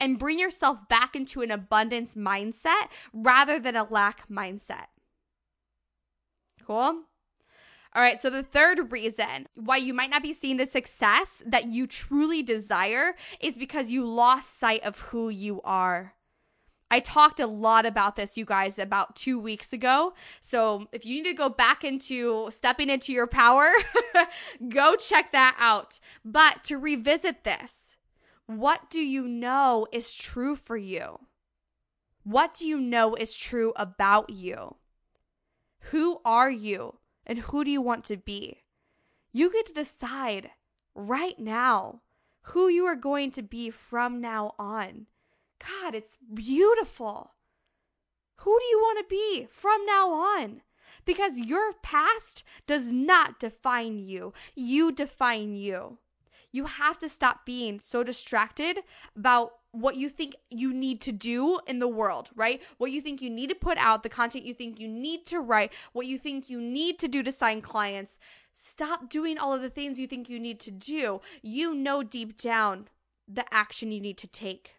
and 0.00 0.18
bring 0.18 0.38
yourself 0.38 0.88
back 0.88 1.14
into 1.16 1.40
an 1.42 1.50
abundance 1.50 2.14
mindset 2.14 2.88
rather 3.12 3.58
than 3.58 3.76
a 3.76 3.84
lack 3.84 4.28
mindset. 4.28 4.86
Cool? 6.66 7.04
All 7.94 8.02
right, 8.02 8.20
so 8.20 8.28
the 8.28 8.42
third 8.42 8.92
reason 8.92 9.46
why 9.54 9.78
you 9.78 9.94
might 9.94 10.10
not 10.10 10.22
be 10.22 10.32
seeing 10.32 10.58
the 10.58 10.66
success 10.66 11.42
that 11.46 11.68
you 11.68 11.86
truly 11.86 12.42
desire 12.42 13.14
is 13.40 13.56
because 13.56 13.90
you 13.90 14.06
lost 14.06 14.58
sight 14.58 14.82
of 14.84 14.98
who 14.98 15.30
you 15.30 15.62
are. 15.62 16.14
I 16.90 17.00
talked 17.00 17.38
a 17.40 17.46
lot 17.46 17.84
about 17.84 18.16
this, 18.16 18.36
you 18.36 18.44
guys, 18.44 18.78
about 18.78 19.14
two 19.14 19.38
weeks 19.38 19.72
ago. 19.72 20.14
So 20.40 20.88
if 20.92 21.04
you 21.04 21.16
need 21.16 21.28
to 21.28 21.34
go 21.34 21.48
back 21.48 21.84
into 21.84 22.50
stepping 22.50 22.88
into 22.88 23.12
your 23.12 23.26
power, 23.26 23.70
go 24.68 24.96
check 24.96 25.32
that 25.32 25.56
out. 25.58 25.98
But 26.24 26.64
to 26.64 26.78
revisit 26.78 27.44
this, 27.44 27.96
what 28.46 28.88
do 28.88 29.00
you 29.00 29.28
know 29.28 29.86
is 29.92 30.14
true 30.14 30.56
for 30.56 30.76
you? 30.76 31.20
What 32.24 32.54
do 32.54 32.66
you 32.66 32.80
know 32.80 33.14
is 33.14 33.34
true 33.34 33.72
about 33.76 34.30
you? 34.30 34.76
Who 35.90 36.20
are 36.24 36.50
you? 36.50 36.98
And 37.28 37.40
who 37.40 37.62
do 37.62 37.70
you 37.70 37.82
want 37.82 38.04
to 38.04 38.16
be? 38.16 38.62
You 39.32 39.52
get 39.52 39.66
to 39.66 39.72
decide 39.72 40.50
right 40.94 41.38
now 41.38 42.00
who 42.42 42.68
you 42.68 42.86
are 42.86 42.96
going 42.96 43.30
to 43.32 43.42
be 43.42 43.70
from 43.70 44.20
now 44.20 44.52
on. 44.58 45.06
God, 45.58 45.94
it's 45.94 46.16
beautiful. 46.32 47.34
Who 48.36 48.58
do 48.58 48.66
you 48.66 48.78
want 48.78 48.98
to 48.98 49.04
be 49.08 49.46
from 49.50 49.84
now 49.84 50.10
on? 50.10 50.62
Because 51.04 51.38
your 51.38 51.72
past 51.82 52.44
does 52.66 52.92
not 52.92 53.38
define 53.38 53.98
you, 53.98 54.32
you 54.54 54.92
define 54.92 55.54
you. 55.54 55.98
You 56.50 56.64
have 56.64 56.98
to 57.00 57.08
stop 57.08 57.44
being 57.44 57.78
so 57.78 58.02
distracted 58.02 58.80
about 59.14 59.57
what 59.72 59.96
you 59.96 60.08
think 60.08 60.34
you 60.50 60.72
need 60.72 61.00
to 61.02 61.12
do 61.12 61.60
in 61.66 61.78
the 61.78 61.88
world, 61.88 62.30
right? 62.34 62.62
What 62.78 62.90
you 62.90 63.00
think 63.00 63.20
you 63.20 63.30
need 63.30 63.50
to 63.50 63.54
put 63.54 63.78
out, 63.78 64.02
the 64.02 64.08
content 64.08 64.44
you 64.44 64.54
think 64.54 64.80
you 64.80 64.88
need 64.88 65.26
to 65.26 65.40
write, 65.40 65.72
what 65.92 66.06
you 66.06 66.18
think 66.18 66.48
you 66.48 66.60
need 66.60 66.98
to 67.00 67.08
do 67.08 67.22
to 67.22 67.32
sign 67.32 67.60
clients. 67.60 68.18
Stop 68.54 69.08
doing 69.08 69.38
all 69.38 69.52
of 69.52 69.62
the 69.62 69.70
things 69.70 70.00
you 70.00 70.06
think 70.06 70.28
you 70.28 70.40
need 70.40 70.58
to 70.60 70.70
do. 70.70 71.20
You 71.42 71.74
know 71.74 72.02
deep 72.02 72.36
down 72.36 72.88
the 73.26 73.44
action 73.52 73.92
you 73.92 74.00
need 74.00 74.18
to 74.18 74.26
take. 74.26 74.74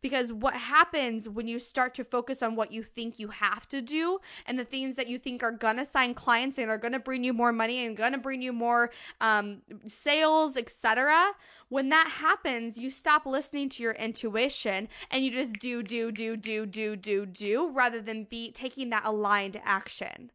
Because 0.00 0.32
what 0.32 0.54
happens 0.54 1.28
when 1.28 1.46
you 1.46 1.58
start 1.58 1.94
to 1.94 2.04
focus 2.04 2.42
on 2.42 2.56
what 2.56 2.72
you 2.72 2.82
think 2.82 3.18
you 3.18 3.28
have 3.28 3.68
to 3.68 3.80
do 3.80 4.20
and 4.46 4.58
the 4.58 4.64
things 4.64 4.96
that 4.96 5.08
you 5.08 5.18
think 5.18 5.42
are 5.42 5.52
gonna 5.52 5.84
sign 5.84 6.14
clients 6.14 6.58
and 6.58 6.70
are 6.70 6.78
gonna 6.78 6.98
bring 6.98 7.24
you 7.24 7.32
more 7.32 7.52
money 7.52 7.84
and 7.84 7.96
gonna 7.96 8.18
bring 8.18 8.42
you 8.42 8.52
more 8.52 8.90
um, 9.20 9.62
sales, 9.86 10.56
etc. 10.56 11.32
When 11.68 11.88
that 11.90 12.08
happens, 12.18 12.78
you 12.78 12.90
stop 12.90 13.26
listening 13.26 13.68
to 13.70 13.82
your 13.82 13.92
intuition 13.92 14.88
and 15.10 15.24
you 15.24 15.30
just 15.30 15.54
do, 15.54 15.82
do, 15.82 16.12
do, 16.12 16.36
do, 16.36 16.66
do, 16.66 16.96
do, 16.96 17.26
do, 17.26 17.70
rather 17.70 18.00
than 18.00 18.24
be 18.24 18.50
taking 18.50 18.90
that 18.90 19.04
aligned 19.04 19.60
action. 19.64 20.30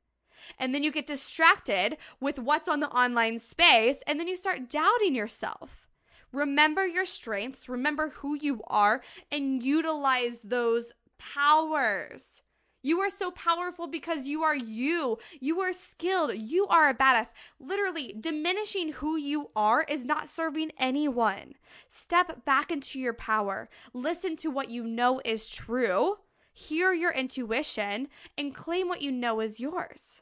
And 0.57 0.73
then 0.73 0.83
you 0.83 0.91
get 0.91 1.07
distracted 1.07 1.97
with 2.19 2.39
what's 2.39 2.67
on 2.67 2.79
the 2.79 2.89
online 2.89 3.39
space, 3.39 4.01
and 4.07 4.19
then 4.19 4.27
you 4.27 4.37
start 4.37 4.69
doubting 4.69 5.15
yourself. 5.15 5.86
Remember 6.31 6.85
your 6.85 7.05
strengths, 7.05 7.69
remember 7.69 8.09
who 8.09 8.35
you 8.35 8.61
are, 8.67 9.01
and 9.31 9.63
utilize 9.63 10.41
those 10.41 10.91
powers. 11.17 12.41
You 12.83 12.99
are 13.01 13.09
so 13.09 13.31
powerful 13.31 13.87
because 13.87 14.27
you 14.27 14.43
are 14.43 14.55
you. 14.55 15.17
You 15.41 15.59
are 15.59 15.73
skilled. 15.73 16.35
You 16.35 16.67
are 16.67 16.87
a 16.87 16.93
badass. 16.93 17.33
Literally, 17.59 18.15
diminishing 18.17 18.93
who 18.93 19.17
you 19.17 19.49
are 19.55 19.83
is 19.89 20.05
not 20.05 20.29
serving 20.29 20.71
anyone. 20.77 21.55
Step 21.89 22.45
back 22.45 22.71
into 22.71 22.99
your 22.99 23.13
power. 23.13 23.67
Listen 23.93 24.35
to 24.37 24.49
what 24.49 24.69
you 24.69 24.83
know 24.85 25.19
is 25.25 25.49
true. 25.49 26.19
Hear 26.53 26.93
your 26.93 27.11
intuition 27.11 28.07
and 28.37 28.55
claim 28.55 28.87
what 28.87 29.01
you 29.01 29.11
know 29.11 29.41
is 29.41 29.59
yours. 29.59 30.21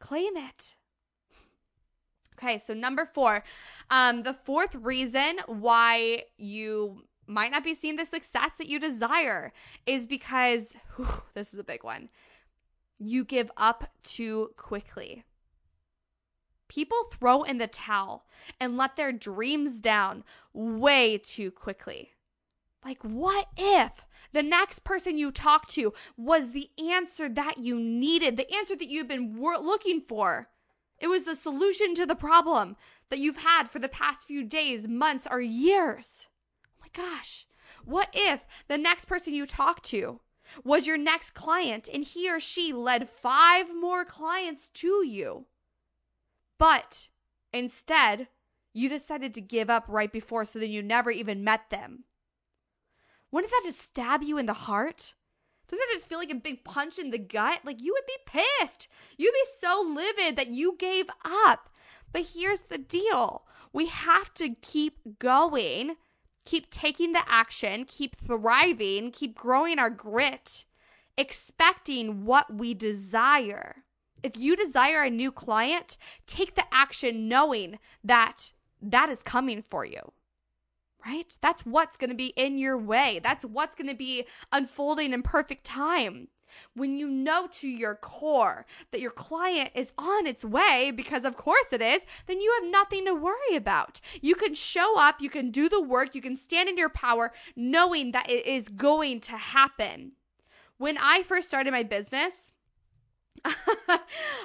Claim 0.00 0.36
it. 0.36 0.76
Okay, 2.38 2.56
so 2.56 2.72
number 2.72 3.04
four, 3.04 3.42
um, 3.90 4.22
the 4.22 4.32
fourth 4.32 4.74
reason 4.76 5.38
why 5.46 6.22
you 6.36 7.02
might 7.26 7.50
not 7.50 7.64
be 7.64 7.74
seeing 7.74 7.96
the 7.96 8.06
success 8.06 8.54
that 8.58 8.68
you 8.68 8.78
desire 8.78 9.52
is 9.86 10.06
because 10.06 10.74
whew, 10.96 11.22
this 11.34 11.52
is 11.52 11.58
a 11.58 11.64
big 11.64 11.82
one. 11.82 12.10
You 12.98 13.24
give 13.24 13.50
up 13.56 13.90
too 14.04 14.50
quickly. 14.56 15.24
People 16.68 16.98
throw 17.10 17.42
in 17.42 17.58
the 17.58 17.66
towel 17.66 18.26
and 18.60 18.76
let 18.76 18.94
their 18.94 19.12
dreams 19.12 19.80
down 19.80 20.22
way 20.52 21.18
too 21.18 21.50
quickly. 21.50 22.12
Like, 22.84 23.02
what 23.02 23.48
if 23.56 24.04
the 24.32 24.42
next 24.42 24.84
person 24.84 25.18
you 25.18 25.32
talk 25.32 25.66
to 25.68 25.92
was 26.16 26.50
the 26.50 26.70
answer 26.78 27.28
that 27.28 27.58
you 27.58 27.80
needed, 27.80 28.36
the 28.36 28.54
answer 28.54 28.76
that 28.76 28.88
you've 28.88 29.08
been 29.08 29.40
looking 29.40 30.02
for? 30.06 30.48
It 31.00 31.08
was 31.08 31.24
the 31.24 31.36
solution 31.36 31.94
to 31.94 32.06
the 32.06 32.14
problem 32.14 32.76
that 33.08 33.18
you've 33.18 33.38
had 33.38 33.70
for 33.70 33.78
the 33.78 33.88
past 33.88 34.26
few 34.26 34.42
days, 34.42 34.88
months, 34.88 35.26
or 35.30 35.40
years. 35.40 36.28
Oh 36.66 36.82
my 36.82 36.88
gosh. 36.92 37.46
What 37.84 38.08
if 38.12 38.46
the 38.66 38.78
next 38.78 39.04
person 39.04 39.32
you 39.32 39.46
talk 39.46 39.82
to 39.84 40.20
was 40.64 40.86
your 40.86 40.98
next 40.98 41.30
client 41.30 41.88
and 41.92 42.02
he 42.02 42.30
or 42.30 42.40
she 42.40 42.72
led 42.72 43.08
five 43.08 43.74
more 43.74 44.04
clients 44.04 44.68
to 44.70 45.04
you? 45.06 45.46
But 46.58 47.08
instead, 47.52 48.28
you 48.72 48.88
decided 48.88 49.32
to 49.34 49.40
give 49.40 49.70
up 49.70 49.84
right 49.88 50.12
before 50.12 50.44
so 50.44 50.58
that 50.58 50.68
you 50.68 50.82
never 50.82 51.10
even 51.10 51.44
met 51.44 51.70
them. 51.70 52.04
Wouldn't 53.30 53.50
that 53.50 53.62
just 53.64 53.80
stab 53.80 54.22
you 54.22 54.38
in 54.38 54.46
the 54.46 54.52
heart? 54.52 55.14
Doesn't 55.68 55.84
it 55.90 55.94
just 55.94 56.08
feel 56.08 56.18
like 56.18 56.32
a 56.32 56.36
big 56.36 56.64
punch 56.64 56.98
in 56.98 57.10
the 57.10 57.18
gut? 57.18 57.60
Like 57.64 57.82
you 57.82 57.92
would 57.92 58.06
be 58.06 58.40
pissed. 58.60 58.88
You'd 59.16 59.32
be 59.32 59.44
so 59.60 59.84
livid 59.86 60.36
that 60.36 60.48
you 60.48 60.76
gave 60.78 61.06
up. 61.24 61.68
But 62.12 62.30
here's 62.34 62.62
the 62.62 62.78
deal 62.78 63.42
we 63.72 63.86
have 63.86 64.32
to 64.34 64.54
keep 64.62 65.18
going, 65.18 65.96
keep 66.44 66.70
taking 66.70 67.12
the 67.12 67.22
action, 67.28 67.84
keep 67.86 68.16
thriving, 68.16 69.10
keep 69.10 69.36
growing 69.36 69.78
our 69.78 69.90
grit, 69.90 70.64
expecting 71.16 72.24
what 72.24 72.54
we 72.54 72.72
desire. 72.72 73.84
If 74.22 74.36
you 74.36 74.56
desire 74.56 75.02
a 75.02 75.10
new 75.10 75.30
client, 75.30 75.96
take 76.26 76.54
the 76.54 76.64
action 76.72 77.28
knowing 77.28 77.78
that 78.02 78.52
that 78.80 79.10
is 79.10 79.22
coming 79.22 79.62
for 79.62 79.84
you 79.84 80.12
right? 81.04 81.36
That's 81.40 81.64
what's 81.64 81.96
going 81.96 82.10
to 82.10 82.16
be 82.16 82.32
in 82.36 82.58
your 82.58 82.76
way. 82.76 83.20
That's 83.22 83.44
what's 83.44 83.76
going 83.76 83.88
to 83.88 83.94
be 83.94 84.26
unfolding 84.52 85.12
in 85.12 85.22
perfect 85.22 85.64
time. 85.64 86.28
when 86.74 86.96
you 86.96 87.08
know 87.08 87.46
to 87.46 87.68
your 87.68 87.94
core 87.94 88.64
that 88.90 89.00
your 89.00 89.10
client 89.10 89.70
is 89.74 89.92
on 89.98 90.26
its 90.26 90.44
way, 90.44 90.90
because 90.94 91.24
of 91.24 91.36
course 91.36 91.72
it 91.72 91.82
is, 91.82 92.04
then 92.26 92.40
you 92.40 92.52
have 92.60 92.70
nothing 92.70 93.04
to 93.04 93.14
worry 93.14 93.54
about. 93.54 94.00
You 94.20 94.34
can 94.34 94.54
show 94.54 94.98
up, 94.98 95.20
you 95.20 95.30
can 95.30 95.50
do 95.50 95.68
the 95.68 95.82
work, 95.82 96.14
you 96.14 96.22
can 96.22 96.36
stand 96.36 96.68
in 96.68 96.78
your 96.78 96.88
power 96.88 97.32
knowing 97.54 98.12
that 98.12 98.30
it 98.30 98.46
is 98.46 98.68
going 98.68 99.20
to 99.20 99.36
happen. 99.36 100.12
When 100.78 100.96
I 100.98 101.22
first 101.22 101.48
started 101.48 101.72
my 101.72 101.82
business, 101.82 102.52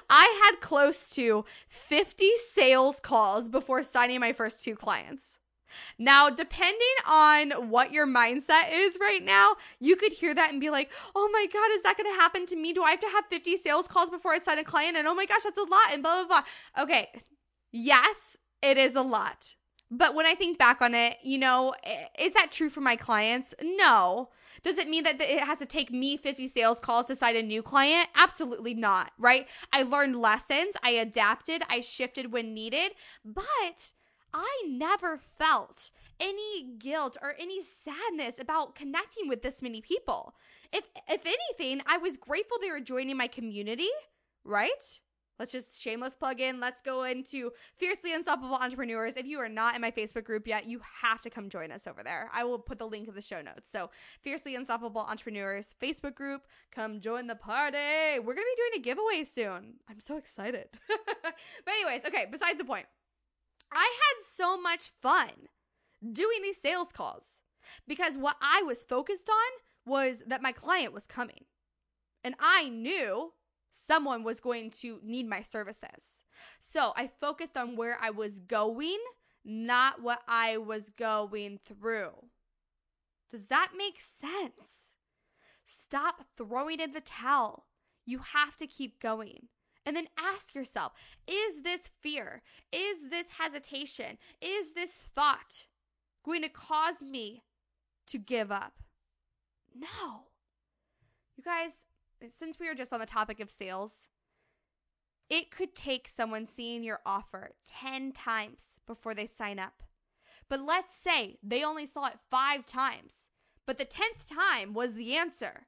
I 0.10 0.42
had 0.44 0.62
close 0.62 1.10
to 1.12 1.46
50 1.70 2.32
sales 2.52 3.00
calls 3.00 3.50
before 3.50 3.84
signing 3.84 4.20
my 4.20 4.34
first 4.34 4.64
two 4.64 4.76
clients. 4.76 5.40
Now, 5.98 6.30
depending 6.30 6.96
on 7.08 7.70
what 7.70 7.92
your 7.92 8.08
mindset 8.08 8.72
is 8.72 8.98
right 9.00 9.24
now, 9.24 9.56
you 9.80 9.96
could 9.96 10.14
hear 10.14 10.34
that 10.34 10.52
and 10.52 10.62
be 10.62 10.70
like, 10.70 10.92
oh 11.16 11.30
my 11.32 11.48
God, 11.52 11.70
is 11.74 11.84
that 11.84 11.98
going 11.98 12.12
to 12.12 12.20
happen 12.20 12.46
to 12.48 12.56
me? 12.56 12.74
Do 12.74 12.84
I 12.84 12.92
have 12.92 13.00
to 13.02 13.08
have 13.08 13.26
50 13.30 13.58
sales 13.58 13.88
calls 13.88 14.10
before 14.10 14.34
I 14.34 14.38
sign 14.38 14.60
a 14.60 14.64
client? 14.64 14.98
And 14.98 15.08
oh 15.08 15.16
my 15.16 15.26
gosh, 15.26 15.44
that's 15.44 15.58
a 15.58 15.62
lot, 15.62 15.92
and 15.92 16.04
blah, 16.04 16.24
blah, 16.24 16.42
blah. 16.42 16.84
Okay. 16.84 17.10
Yes, 17.72 18.38
it 18.62 18.78
is 18.78 18.96
a 18.96 19.02
lot. 19.02 19.56
But 19.90 20.16
when 20.16 20.26
I 20.26 20.34
think 20.34 20.58
back 20.58 20.82
on 20.82 20.96
it, 20.96 21.18
you 21.24 21.38
know, 21.38 21.76
is 22.18 22.34
that 22.34 22.52
true 22.52 22.70
for 22.70 22.82
my 22.82 22.96
clients? 22.96 23.54
No. 23.62 24.30
Does 24.64 24.78
it 24.78 24.88
mean 24.88 25.04
that 25.04 25.22
it 25.22 25.44
has 25.44 25.60
to 25.60 25.66
take 25.66 25.92
me 25.92 26.18
50 26.18 26.48
sales 26.48 26.80
calls 26.80 27.08
to 27.08 27.16
sign 27.16 27.36
a 27.36 27.44
new 27.44 27.62
client? 27.62 28.08
Absolutely 28.16 28.74
not, 28.74 29.12
right? 29.20 29.48
I 29.72 29.84
learned 29.84 30.16
lessons, 30.16 30.76
I 30.82 30.92
adapted, 30.92 31.64
I 31.70 31.82
shifted 31.82 32.32
when 32.32 32.54
needed, 32.54 32.94
but 33.26 33.92
I 34.34 34.64
never 34.68 35.20
felt 35.38 35.92
any 36.20 36.76
guilt 36.78 37.18
or 37.22 37.36
any 37.40 37.62
sadness 37.62 38.40
about 38.40 38.76
connecting 38.76 39.28
with 39.28 39.42
this 39.42 39.62
many 39.62 39.82
people. 39.82 40.36
If 40.72 40.86
if 41.10 41.26
anything, 41.26 41.82
I 41.86 41.98
was 41.98 42.18
grateful 42.18 42.58
they 42.60 42.72
were 42.72 42.80
joining 42.80 43.18
my 43.18 43.28
community, 43.28 43.90
right? 44.44 45.00
Let's 45.40 45.52
just 45.52 45.82
shameless 45.82 46.16
plug 46.16 46.40
in. 46.40 46.60
Let's 46.60 46.82
go 46.82 47.04
into 47.04 47.52
Fiercely 47.76 48.14
Unstoppable 48.14 48.56
Entrepreneurs. 48.56 49.18
If 49.18 49.26
you 49.26 49.40
are 49.40 49.50
not 49.50 49.74
in 49.76 49.82
my 49.82 49.90
Facebook 49.90 50.26
group 50.26 50.48
yet, 50.48 50.68
you 50.68 50.80
have 51.02 51.22
to 51.22 51.30
come 51.30 51.50
join 51.50 51.72
us 51.72 51.88
over 51.88 52.04
there. 52.04 52.30
I 52.32 52.44
will 52.44 52.60
put 52.60 52.78
the 52.78 52.86
link 52.86 53.08
in 53.08 53.16
the 53.16 53.22
show 53.22 53.42
notes. 53.42 53.68
So, 53.70 53.90
Fiercely 54.22 54.56
Unstoppable 54.56 55.02
Entrepreneurs 55.02 55.74
Facebook 55.82 56.14
group, 56.14 56.44
come 56.72 57.00
join 57.02 57.26
the 57.26 57.36
party. 57.36 57.78
We're 58.20 58.36
going 58.36 58.38
to 58.38 58.56
be 58.56 58.62
doing 58.62 58.72
a 58.76 58.80
giveaway 58.80 59.24
soon. 59.24 59.80
I'm 59.90 60.00
so 60.00 60.18
excited. 60.18 60.68
but, 60.88 61.34
anyways, 61.68 62.06
okay, 62.06 62.28
besides 62.32 62.60
the 62.60 62.66
point, 62.66 62.86
I 63.76 63.84
had 63.86 64.24
so 64.24 64.60
much 64.60 64.92
fun 65.02 65.50
doing 66.12 66.42
these 66.42 66.62
sales 66.62 66.92
calls 66.92 67.42
because 67.88 68.18
what 68.18 68.38
I 68.42 68.62
was 68.64 68.84
focused 68.84 69.30
on 69.30 69.92
was 69.92 70.24
that 70.28 70.42
my 70.42 70.52
client 70.52 70.94
was 70.94 71.06
coming. 71.06 71.46
And 72.24 72.36
I 72.40 72.70
knew 72.70 73.34
someone 73.72 74.24
was 74.24 74.40
going 74.40 74.72
to 74.72 75.00
need 75.04 75.28
my 75.28 75.42
services. 75.42 76.20
So 76.60 76.94
I 76.96 77.08
focused 77.08 77.58
on 77.58 77.76
where 77.76 77.98
I 78.02 78.10
was 78.12 78.40
going, 78.40 79.00
not 79.44 80.02
what 80.02 80.22
I 80.28 80.58
was 80.58 80.90
going 80.90 81.60
through. 81.66 82.12
Does 83.32 83.48
that 83.48 83.72
make 83.76 84.00
sense? 84.00 84.92
Stop 85.66 86.26
throwing 86.38 86.80
in 86.80 86.94
the 86.94 87.02
towel. 87.02 87.66
You 88.06 88.20
have 88.34 88.56
to 88.58 88.68
keep 88.68 89.02
going. 89.02 89.48
And 89.86 89.96
then 89.96 90.08
ask 90.18 90.56
yourself 90.56 90.94
is 91.28 91.62
this 91.62 91.90
fear? 92.02 92.42
Is 92.72 93.10
this 93.10 93.28
hesitation? 93.38 94.18
Is 94.42 94.74
this 94.74 94.94
thought 94.94 95.66
going 96.24 96.42
to 96.42 96.50
cause 96.50 97.02
me 97.02 97.44
to 98.08 98.18
give 98.18 98.52
up? 98.52 98.74
No. 99.76 100.28
You 101.36 101.44
guys, 101.44 101.86
since 102.28 102.60
we 102.60 102.68
are 102.70 102.76
just 102.76 102.94
on 102.94 103.00
the 103.00 103.06
topic 103.06 103.40
of 103.40 103.50
sales, 103.50 104.06
it 105.30 105.52
could 105.52 105.76
take 105.76 106.08
someone 106.08 106.46
seeing 106.46 106.84
your 106.84 107.00
offer 107.06 107.52
10 107.66 108.12
times 108.12 108.78
before 108.86 109.14
they 109.14 109.28
sign 109.28 109.60
up. 109.60 109.84
But 110.50 110.62
let's 110.62 110.94
say 110.94 111.38
they 111.42 111.64
only 111.64 111.86
saw 111.86 112.08
it 112.08 112.20
five 112.30 112.66
times, 112.66 113.28
but 113.66 113.78
the 113.78 113.86
10th 113.86 114.28
time 114.30 114.74
was 114.74 114.94
the 114.94 115.16
answer. 115.16 115.68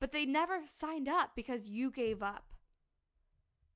But 0.00 0.12
they 0.12 0.24
never 0.24 0.60
signed 0.64 1.08
up 1.08 1.32
because 1.34 1.68
you 1.68 1.90
gave 1.90 2.22
up. 2.22 2.55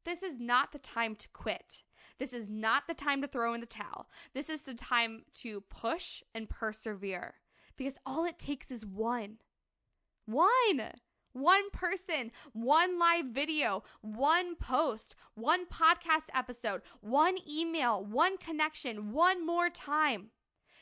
This 0.04 0.22
is 0.22 0.40
not 0.40 0.72
the 0.72 0.78
time 0.78 1.14
to 1.16 1.28
quit. 1.28 1.82
This 2.18 2.32
is 2.32 2.50
not 2.50 2.86
the 2.86 2.94
time 2.94 3.22
to 3.22 3.28
throw 3.28 3.54
in 3.54 3.60
the 3.60 3.66
towel. 3.66 4.08
This 4.34 4.50
is 4.50 4.62
the 4.62 4.74
time 4.74 5.24
to 5.36 5.62
push 5.62 6.22
and 6.34 6.48
persevere 6.48 7.34
because 7.76 7.94
all 8.04 8.24
it 8.24 8.38
takes 8.38 8.70
is 8.70 8.84
one. 8.84 9.38
One. 10.26 10.92
One 11.32 11.70
person, 11.70 12.32
one 12.52 12.98
live 12.98 13.26
video, 13.26 13.84
one 14.00 14.56
post, 14.56 15.14
one 15.34 15.64
podcast 15.66 16.28
episode, 16.34 16.82
one 17.00 17.36
email, 17.48 18.04
one 18.04 18.36
connection, 18.36 19.12
one 19.12 19.46
more 19.46 19.70
time. 19.70 20.30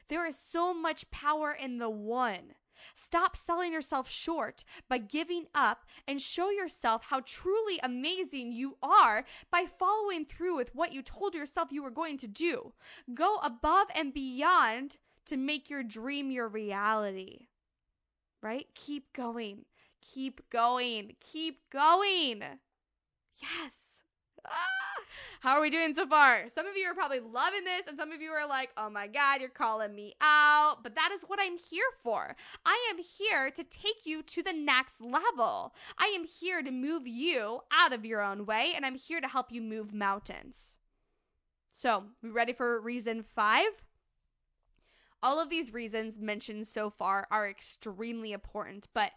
There 0.08 0.26
is 0.26 0.38
so 0.38 0.72
much 0.72 1.10
power 1.10 1.52
in 1.52 1.76
the 1.76 1.90
one. 1.90 2.54
Stop 2.94 3.36
selling 3.36 3.72
yourself 3.72 4.08
short 4.10 4.64
by 4.88 4.98
giving 4.98 5.46
up 5.54 5.84
and 6.06 6.20
show 6.20 6.50
yourself 6.50 7.04
how 7.04 7.20
truly 7.24 7.78
amazing 7.82 8.52
you 8.52 8.76
are 8.82 9.24
by 9.50 9.64
following 9.78 10.24
through 10.24 10.56
with 10.56 10.74
what 10.74 10.92
you 10.92 11.02
told 11.02 11.34
yourself 11.34 11.72
you 11.72 11.82
were 11.82 11.90
going 11.90 12.18
to 12.18 12.26
do. 12.28 12.72
Go 13.14 13.38
above 13.42 13.88
and 13.94 14.12
beyond 14.12 14.96
to 15.26 15.36
make 15.36 15.68
your 15.68 15.82
dream 15.82 16.30
your 16.30 16.48
reality. 16.48 17.48
Right? 18.42 18.66
Keep 18.74 19.12
going. 19.12 19.64
Keep 20.00 20.48
going. 20.50 21.16
Keep 21.20 21.70
going. 21.70 22.42
Yes. 23.42 23.74
Ah! 24.46 24.77
How 25.40 25.52
are 25.52 25.60
we 25.60 25.70
doing 25.70 25.94
so 25.94 26.04
far? 26.06 26.48
Some 26.52 26.66
of 26.66 26.76
you 26.76 26.86
are 26.86 26.94
probably 26.94 27.20
loving 27.20 27.62
this, 27.62 27.86
and 27.86 27.96
some 27.96 28.10
of 28.10 28.20
you 28.20 28.30
are 28.30 28.48
like, 28.48 28.70
oh 28.76 28.90
my 28.90 29.06
God, 29.06 29.40
you're 29.40 29.48
calling 29.48 29.94
me 29.94 30.14
out. 30.20 30.78
But 30.82 30.96
that 30.96 31.10
is 31.12 31.22
what 31.22 31.38
I'm 31.40 31.56
here 31.56 31.84
for. 32.02 32.34
I 32.66 32.90
am 32.90 32.98
here 32.98 33.48
to 33.52 33.62
take 33.62 34.04
you 34.04 34.22
to 34.24 34.42
the 34.42 34.52
next 34.52 35.00
level. 35.00 35.74
I 35.96 36.06
am 36.06 36.24
here 36.24 36.60
to 36.62 36.72
move 36.72 37.06
you 37.06 37.60
out 37.70 37.92
of 37.92 38.04
your 38.04 38.20
own 38.20 38.46
way, 38.46 38.72
and 38.74 38.84
I'm 38.84 38.96
here 38.96 39.20
to 39.20 39.28
help 39.28 39.52
you 39.52 39.62
move 39.62 39.94
mountains. 39.94 40.74
So, 41.70 42.04
we 42.20 42.30
ready 42.30 42.52
for 42.52 42.80
reason 42.80 43.22
five? 43.22 43.82
All 45.22 45.40
of 45.40 45.50
these 45.50 45.72
reasons 45.72 46.18
mentioned 46.18 46.66
so 46.66 46.90
far 46.90 47.28
are 47.30 47.48
extremely 47.48 48.32
important, 48.32 48.88
but 48.92 49.12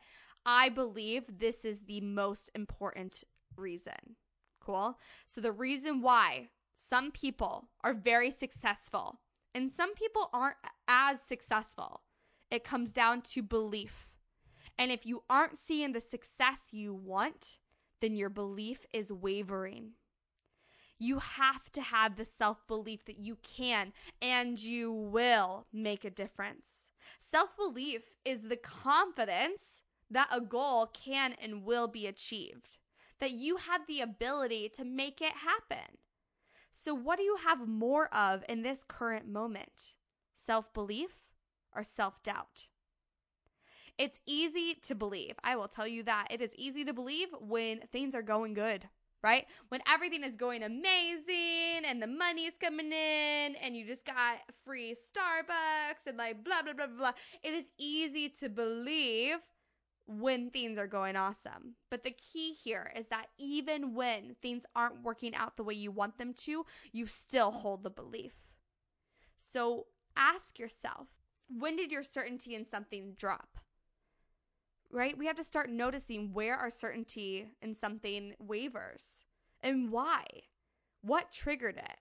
I 0.45 0.69
believe 0.69 1.39
this 1.39 1.65
is 1.65 1.81
the 1.81 2.01
most 2.01 2.51
important 2.53 3.23
reason. 3.55 4.17
Cool. 4.61 4.97
So, 5.27 5.41
the 5.41 5.51
reason 5.51 6.01
why 6.01 6.49
some 6.77 7.11
people 7.11 7.69
are 7.83 7.93
very 7.93 8.31
successful 8.31 9.19
and 9.53 9.71
some 9.71 9.93
people 9.95 10.29
aren't 10.33 10.57
as 10.87 11.21
successful, 11.21 12.01
it 12.49 12.63
comes 12.63 12.93
down 12.93 13.21
to 13.21 13.41
belief. 13.41 14.09
And 14.77 14.91
if 14.91 15.05
you 15.05 15.23
aren't 15.29 15.57
seeing 15.57 15.91
the 15.91 16.01
success 16.01 16.69
you 16.71 16.93
want, 16.93 17.57
then 18.01 18.15
your 18.15 18.29
belief 18.29 18.85
is 18.93 19.11
wavering. 19.11 19.91
You 20.97 21.19
have 21.19 21.71
to 21.73 21.81
have 21.81 22.15
the 22.15 22.25
self 22.25 22.67
belief 22.67 23.05
that 23.05 23.19
you 23.19 23.37
can 23.41 23.93
and 24.21 24.61
you 24.61 24.91
will 24.91 25.65
make 25.73 26.05
a 26.05 26.09
difference. 26.09 26.87
Self 27.19 27.55
belief 27.57 28.03
is 28.23 28.43
the 28.43 28.57
confidence 28.57 29.81
that 30.11 30.27
a 30.31 30.41
goal 30.41 30.87
can 30.87 31.33
and 31.41 31.63
will 31.63 31.87
be 31.87 32.05
achieved, 32.05 32.77
that 33.21 33.31
you 33.31 33.55
have 33.57 33.87
the 33.87 34.01
ability 34.01 34.69
to 34.75 34.83
make 34.83 35.21
it 35.21 35.31
happen. 35.31 35.97
So, 36.73 36.93
what 36.93 37.17
do 37.17 37.23
you 37.23 37.37
have 37.45 37.67
more 37.67 38.13
of 38.13 38.43
in 38.49 38.63
this 38.63 38.83
current 38.85 39.29
moment? 39.29 39.93
Self 40.33 40.73
belief 40.73 41.11
or 41.73 41.83
self 41.83 42.21
doubt? 42.23 42.67
It's 43.97 44.19
easy 44.25 44.75
to 44.83 44.95
believe. 44.95 45.35
I 45.43 45.55
will 45.55 45.67
tell 45.67 45.87
you 45.87 46.01
that. 46.03 46.29
It 46.31 46.41
is 46.41 46.55
easy 46.55 46.83
to 46.85 46.93
believe 46.93 47.27
when 47.39 47.81
things 47.91 48.15
are 48.15 48.23
going 48.23 48.55
good, 48.55 48.89
right? 49.21 49.45
When 49.69 49.81
everything 49.87 50.23
is 50.23 50.35
going 50.35 50.63
amazing 50.63 51.83
and 51.85 52.01
the 52.01 52.07
money's 52.07 52.55
coming 52.59 52.87
in 52.87 53.55
and 53.55 53.75
you 53.75 53.85
just 53.85 54.05
got 54.05 54.39
free 54.65 54.95
Starbucks 54.95 56.07
and 56.07 56.17
like 56.17 56.43
blah, 56.43 56.63
blah, 56.63 56.73
blah, 56.73 56.87
blah. 56.87 57.11
It 57.43 57.53
is 57.53 57.69
easy 57.77 58.29
to 58.39 58.49
believe 58.49 59.35
when 60.19 60.49
things 60.49 60.77
are 60.77 60.87
going 60.87 61.15
awesome. 61.15 61.75
But 61.89 62.03
the 62.03 62.11
key 62.11 62.53
here 62.53 62.91
is 62.95 63.07
that 63.07 63.27
even 63.37 63.93
when 63.93 64.35
things 64.41 64.65
aren't 64.75 65.03
working 65.03 65.35
out 65.35 65.57
the 65.57 65.63
way 65.63 65.73
you 65.73 65.91
want 65.91 66.17
them 66.17 66.33
to, 66.33 66.65
you 66.91 67.07
still 67.07 67.51
hold 67.51 67.83
the 67.83 67.89
belief. 67.89 68.33
So 69.39 69.87
ask 70.15 70.59
yourself 70.59 71.07
when 71.47 71.75
did 71.75 71.91
your 71.91 72.03
certainty 72.03 72.55
in 72.55 72.65
something 72.65 73.13
drop? 73.17 73.57
Right? 74.89 75.17
We 75.17 75.27
have 75.27 75.37
to 75.37 75.43
start 75.43 75.69
noticing 75.69 76.33
where 76.33 76.55
our 76.55 76.69
certainty 76.69 77.47
in 77.61 77.73
something 77.73 78.33
wavers 78.39 79.23
and 79.61 79.91
why. 79.91 80.25
What 81.01 81.31
triggered 81.31 81.77
it? 81.77 81.97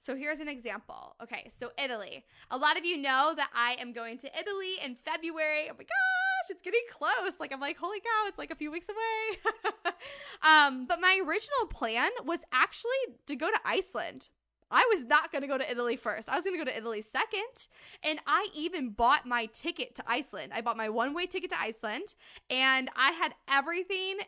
So 0.00 0.14
here's 0.14 0.40
an 0.40 0.48
example. 0.48 1.16
Okay, 1.22 1.48
so 1.48 1.72
Italy. 1.82 2.24
A 2.50 2.56
lot 2.56 2.78
of 2.78 2.84
you 2.84 2.96
know 2.96 3.32
that 3.36 3.50
I 3.54 3.76
am 3.80 3.92
going 3.92 4.18
to 4.18 4.38
Italy 4.38 4.74
in 4.84 4.96
February. 5.04 5.68
Oh 5.68 5.74
my 5.76 5.84
God 5.84 6.15
gosh, 6.46 6.54
it's 6.54 6.62
getting 6.62 6.80
close. 6.90 7.34
Like 7.40 7.52
I'm 7.52 7.60
like, 7.60 7.76
holy 7.76 8.00
cow, 8.00 8.24
it's 8.26 8.38
like 8.38 8.50
a 8.50 8.56
few 8.56 8.70
weeks 8.70 8.88
away. 8.88 9.72
um, 10.42 10.86
but 10.86 11.00
my 11.00 11.20
original 11.26 11.66
plan 11.70 12.10
was 12.24 12.40
actually 12.52 12.90
to 13.26 13.36
go 13.36 13.50
to 13.50 13.58
Iceland. 13.64 14.28
I 14.70 14.86
was 14.90 15.04
not 15.04 15.30
going 15.30 15.42
to 15.42 15.48
go 15.48 15.58
to 15.58 15.70
Italy 15.70 15.96
first. 15.96 16.28
I 16.28 16.34
was 16.34 16.44
going 16.44 16.58
to 16.58 16.64
go 16.64 16.68
to 16.70 16.76
Italy 16.76 17.00
second. 17.00 17.68
And 18.02 18.18
I 18.26 18.48
even 18.54 18.90
bought 18.90 19.24
my 19.24 19.46
ticket 19.46 19.94
to 19.96 20.04
Iceland. 20.08 20.52
I 20.54 20.60
bought 20.60 20.76
my 20.76 20.88
one 20.88 21.14
way 21.14 21.26
ticket 21.26 21.50
to 21.50 21.60
Iceland 21.60 22.14
and 22.50 22.90
I 22.96 23.12
had 23.12 23.34
everything 23.48 24.18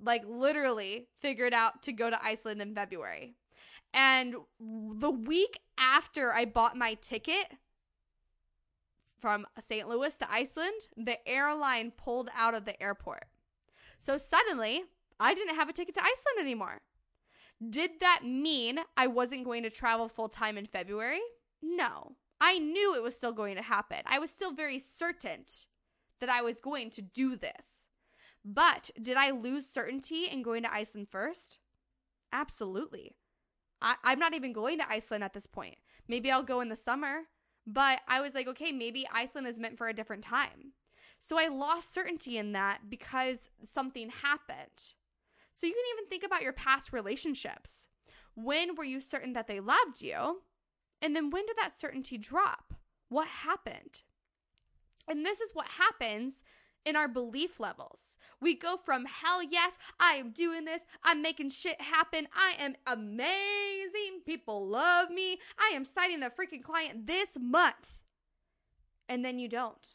like 0.00 0.22
literally 0.26 1.08
figured 1.20 1.52
out 1.52 1.82
to 1.82 1.92
go 1.92 2.08
to 2.08 2.24
Iceland 2.24 2.62
in 2.62 2.74
February. 2.74 3.34
And 3.92 4.34
the 4.58 5.10
week 5.10 5.60
after 5.78 6.32
I 6.32 6.46
bought 6.46 6.76
my 6.76 6.94
ticket, 6.94 7.46
from 9.24 9.46
St. 9.58 9.88
Louis 9.88 10.14
to 10.16 10.30
Iceland, 10.30 10.82
the 10.98 11.16
airline 11.26 11.92
pulled 11.96 12.28
out 12.36 12.52
of 12.52 12.66
the 12.66 12.78
airport. 12.82 13.24
So 13.98 14.18
suddenly, 14.18 14.82
I 15.18 15.32
didn't 15.32 15.54
have 15.54 15.70
a 15.70 15.72
ticket 15.72 15.94
to 15.94 16.02
Iceland 16.02 16.40
anymore. 16.40 16.82
Did 17.66 18.00
that 18.00 18.20
mean 18.22 18.80
I 18.98 19.06
wasn't 19.06 19.46
going 19.46 19.62
to 19.62 19.70
travel 19.70 20.10
full 20.10 20.28
time 20.28 20.58
in 20.58 20.66
February? 20.66 21.22
No. 21.62 22.16
I 22.38 22.58
knew 22.58 22.94
it 22.94 23.02
was 23.02 23.16
still 23.16 23.32
going 23.32 23.56
to 23.56 23.62
happen. 23.62 24.00
I 24.04 24.18
was 24.18 24.28
still 24.30 24.52
very 24.52 24.78
certain 24.78 25.46
that 26.20 26.28
I 26.28 26.42
was 26.42 26.60
going 26.60 26.90
to 26.90 27.00
do 27.00 27.34
this. 27.34 27.88
But 28.44 28.90
did 29.00 29.16
I 29.16 29.30
lose 29.30 29.66
certainty 29.66 30.26
in 30.26 30.42
going 30.42 30.64
to 30.64 30.74
Iceland 30.74 31.08
first? 31.10 31.60
Absolutely. 32.30 33.16
I, 33.80 33.96
am 34.04 34.18
not 34.18 34.34
even 34.34 34.52
going 34.52 34.76
to 34.80 34.92
Iceland 34.92 35.24
at 35.24 35.32
this 35.32 35.46
point. 35.46 35.76
Maybe 36.08 36.30
I'll 36.30 36.42
go 36.42 36.60
in 36.60 36.68
the 36.68 36.76
summer. 36.76 37.22
But 37.66 38.00
I 38.08 38.20
was 38.20 38.34
like, 38.34 38.46
okay, 38.48 38.72
maybe 38.72 39.06
Iceland 39.12 39.46
is 39.46 39.58
meant 39.58 39.78
for 39.78 39.88
a 39.88 39.94
different 39.94 40.22
time. 40.22 40.72
So 41.20 41.38
I 41.38 41.48
lost 41.48 41.94
certainty 41.94 42.36
in 42.36 42.52
that 42.52 42.90
because 42.90 43.48
something 43.64 44.10
happened. 44.10 44.92
So 45.54 45.66
you 45.66 45.72
can 45.72 45.96
even 45.96 46.08
think 46.10 46.24
about 46.24 46.42
your 46.42 46.52
past 46.52 46.92
relationships. 46.92 47.86
When 48.34 48.74
were 48.74 48.84
you 48.84 49.00
certain 49.00 49.32
that 49.32 49.46
they 49.46 49.60
loved 49.60 50.02
you? 50.02 50.42
And 51.00 51.14
then 51.14 51.30
when 51.30 51.46
did 51.46 51.56
that 51.56 51.78
certainty 51.78 52.18
drop? 52.18 52.74
What 53.08 53.28
happened? 53.28 54.02
And 55.08 55.24
this 55.24 55.40
is 55.40 55.52
what 55.54 55.68
happens 55.68 56.42
in 56.84 56.96
our 56.96 57.08
belief 57.08 57.58
levels. 57.60 58.16
We 58.40 58.54
go 58.54 58.76
from 58.76 59.06
hell 59.06 59.42
yes, 59.42 59.78
I 59.98 60.14
am 60.14 60.30
doing 60.30 60.64
this, 60.64 60.82
I'm 61.02 61.22
making 61.22 61.50
shit 61.50 61.80
happen, 61.80 62.28
I 62.34 62.54
am 62.58 62.74
amazing, 62.86 64.20
people 64.26 64.66
love 64.66 65.10
me, 65.10 65.38
I 65.58 65.74
am 65.74 65.84
signing 65.84 66.22
a 66.22 66.30
freaking 66.30 66.62
client 66.62 67.06
this 67.06 67.30
month. 67.40 67.92
And 69.08 69.24
then 69.24 69.38
you 69.38 69.48
don't. 69.48 69.94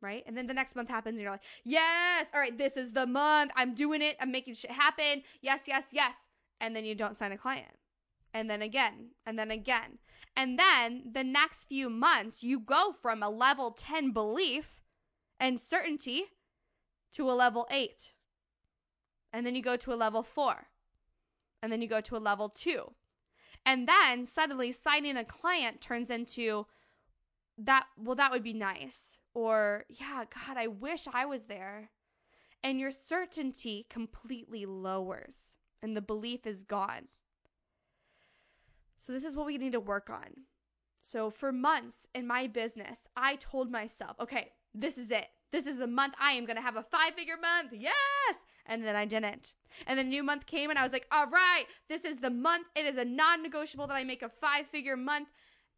Right? 0.00 0.22
And 0.26 0.36
then 0.36 0.46
the 0.46 0.54
next 0.54 0.76
month 0.76 0.90
happens 0.90 1.16
and 1.16 1.22
you're 1.22 1.30
like, 1.30 1.42
yes, 1.64 2.26
all 2.34 2.40
right, 2.40 2.56
this 2.56 2.76
is 2.76 2.92
the 2.92 3.06
month, 3.06 3.50
I'm 3.56 3.74
doing 3.74 4.02
it, 4.02 4.16
I'm 4.20 4.30
making 4.30 4.54
shit 4.54 4.70
happen, 4.70 5.22
yes, 5.40 5.62
yes, 5.66 5.86
yes. 5.92 6.14
And 6.60 6.76
then 6.76 6.84
you 6.84 6.94
don't 6.94 7.16
sign 7.16 7.32
a 7.32 7.38
client 7.38 7.74
and 8.34 8.50
then 8.50 8.60
again, 8.60 9.10
and 9.24 9.38
then 9.38 9.50
again. 9.50 9.98
And 10.36 10.58
then 10.58 11.04
the 11.12 11.22
next 11.22 11.64
few 11.64 11.88
months, 11.88 12.42
you 12.42 12.58
go 12.58 12.92
from 13.00 13.22
a 13.22 13.30
level 13.30 13.70
10 13.70 14.10
belief 14.10 14.80
and 15.44 15.60
certainty 15.60 16.24
to 17.12 17.30
a 17.30 17.32
level 17.32 17.66
eight. 17.70 18.12
And 19.30 19.44
then 19.44 19.54
you 19.54 19.60
go 19.60 19.76
to 19.76 19.92
a 19.92 19.94
level 19.94 20.22
four. 20.22 20.68
And 21.62 21.70
then 21.70 21.82
you 21.82 21.88
go 21.88 22.00
to 22.00 22.16
a 22.16 22.18
level 22.18 22.48
two. 22.48 22.92
And 23.66 23.86
then 23.86 24.24
suddenly 24.24 24.72
signing 24.72 25.18
a 25.18 25.24
client 25.24 25.82
turns 25.82 26.08
into 26.08 26.64
that, 27.58 27.84
well, 27.98 28.16
that 28.16 28.30
would 28.30 28.42
be 28.42 28.54
nice. 28.54 29.18
Or, 29.34 29.84
yeah, 29.90 30.24
God, 30.34 30.56
I 30.56 30.66
wish 30.66 31.06
I 31.12 31.26
was 31.26 31.42
there. 31.42 31.90
And 32.62 32.80
your 32.80 32.90
certainty 32.90 33.84
completely 33.90 34.64
lowers 34.64 35.56
and 35.82 35.94
the 35.94 36.00
belief 36.00 36.46
is 36.46 36.62
gone. 36.62 37.08
So, 38.98 39.12
this 39.12 39.26
is 39.26 39.36
what 39.36 39.44
we 39.44 39.58
need 39.58 39.72
to 39.72 39.80
work 39.80 40.08
on. 40.08 40.46
So, 41.02 41.28
for 41.28 41.52
months 41.52 42.06
in 42.14 42.26
my 42.26 42.46
business, 42.46 43.00
I 43.14 43.36
told 43.36 43.70
myself, 43.70 44.16
okay, 44.18 44.52
this 44.74 44.98
is 44.98 45.10
it. 45.10 45.26
This 45.52 45.66
is 45.66 45.78
the 45.78 45.86
month 45.86 46.14
I 46.20 46.32
am 46.32 46.46
going 46.46 46.56
to 46.56 46.62
have 46.62 46.76
a 46.76 46.82
five 46.82 47.14
figure 47.14 47.36
month. 47.40 47.72
Yes. 47.72 47.94
And 48.66 48.84
then 48.84 48.96
I 48.96 49.04
didn't. 49.04 49.54
And 49.86 49.98
the 49.98 50.04
new 50.04 50.22
month 50.22 50.46
came 50.46 50.70
and 50.70 50.78
I 50.78 50.82
was 50.82 50.92
like, 50.92 51.06
all 51.12 51.28
right, 51.28 51.64
this 51.88 52.04
is 52.04 52.16
the 52.18 52.30
month. 52.30 52.66
It 52.74 52.86
is 52.86 52.96
a 52.96 53.04
non 53.04 53.42
negotiable 53.42 53.86
that 53.86 53.94
I 53.94 54.04
make 54.04 54.22
a 54.22 54.28
five 54.28 54.66
figure 54.66 54.96
month. 54.96 55.28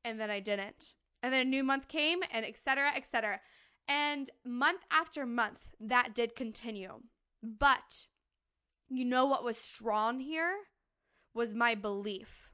And 0.05 0.21
then 0.21 0.31
I 0.31 0.41
didn't. 0.41 0.95
And 1.23 1.33
then 1.33 1.43
a 1.43 1.51
new 1.51 1.65
month 1.65 1.89
came 1.89 2.21
and 2.33 2.47
etc. 2.47 2.93
etc. 2.97 3.41
And 3.89 4.31
month 4.45 4.83
after 4.91 5.27
month, 5.27 5.75
that 5.81 6.15
did 6.15 6.35
continue. 6.35 7.01
But 7.43 8.07
you 8.89 9.05
know 9.05 9.27
what 9.27 9.45
was 9.45 9.59
strong 9.59 10.21
here? 10.21 10.55
Was 11.35 11.53
my 11.53 11.75
belief 11.75 12.46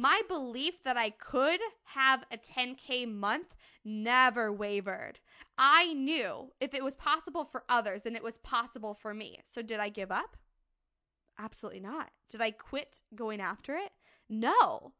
my 0.00 0.22
belief 0.28 0.82
that 0.82 0.96
I 0.96 1.10
could 1.10 1.60
have 1.84 2.24
a 2.32 2.38
10K 2.38 3.06
month 3.06 3.54
never 3.84 4.50
wavered. 4.50 5.20
I 5.58 5.92
knew 5.92 6.52
if 6.58 6.72
it 6.72 6.82
was 6.82 6.94
possible 6.94 7.44
for 7.44 7.64
others, 7.68 8.02
then 8.02 8.16
it 8.16 8.24
was 8.24 8.38
possible 8.38 8.94
for 8.94 9.12
me. 9.12 9.40
So 9.44 9.60
did 9.60 9.78
I 9.78 9.90
give 9.90 10.10
up? 10.10 10.38
Absolutely 11.38 11.80
not. 11.80 12.12
Did 12.30 12.40
I 12.40 12.50
quit 12.50 13.02
going 13.14 13.42
after 13.42 13.76
it? 13.76 13.90
No. 14.26 14.94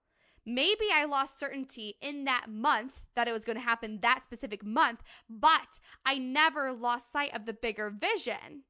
Maybe 0.45 0.87
I 0.93 1.07
lost 1.07 1.39
certainty 1.39 1.97
in 2.03 2.25
that 2.25 2.51
month 2.51 3.05
that 3.17 3.27
it 3.27 3.33
was 3.33 3.47
going 3.47 3.57
to 3.57 3.65
happen 3.65 4.01
that 4.03 4.23
specific 4.23 4.63
month, 4.63 5.03
but 5.31 5.79
I 6.05 6.19
never 6.19 6.75
lost 6.75 7.11
sight 7.11 7.35
of 7.35 7.47
the 7.47 7.55
bigger 7.55 7.89
vision. 7.89 8.65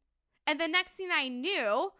And 0.47 0.61
the 0.61 0.69
next 0.69 0.93
thing 0.93 1.09
I 1.13 1.27
knew, 1.27 1.91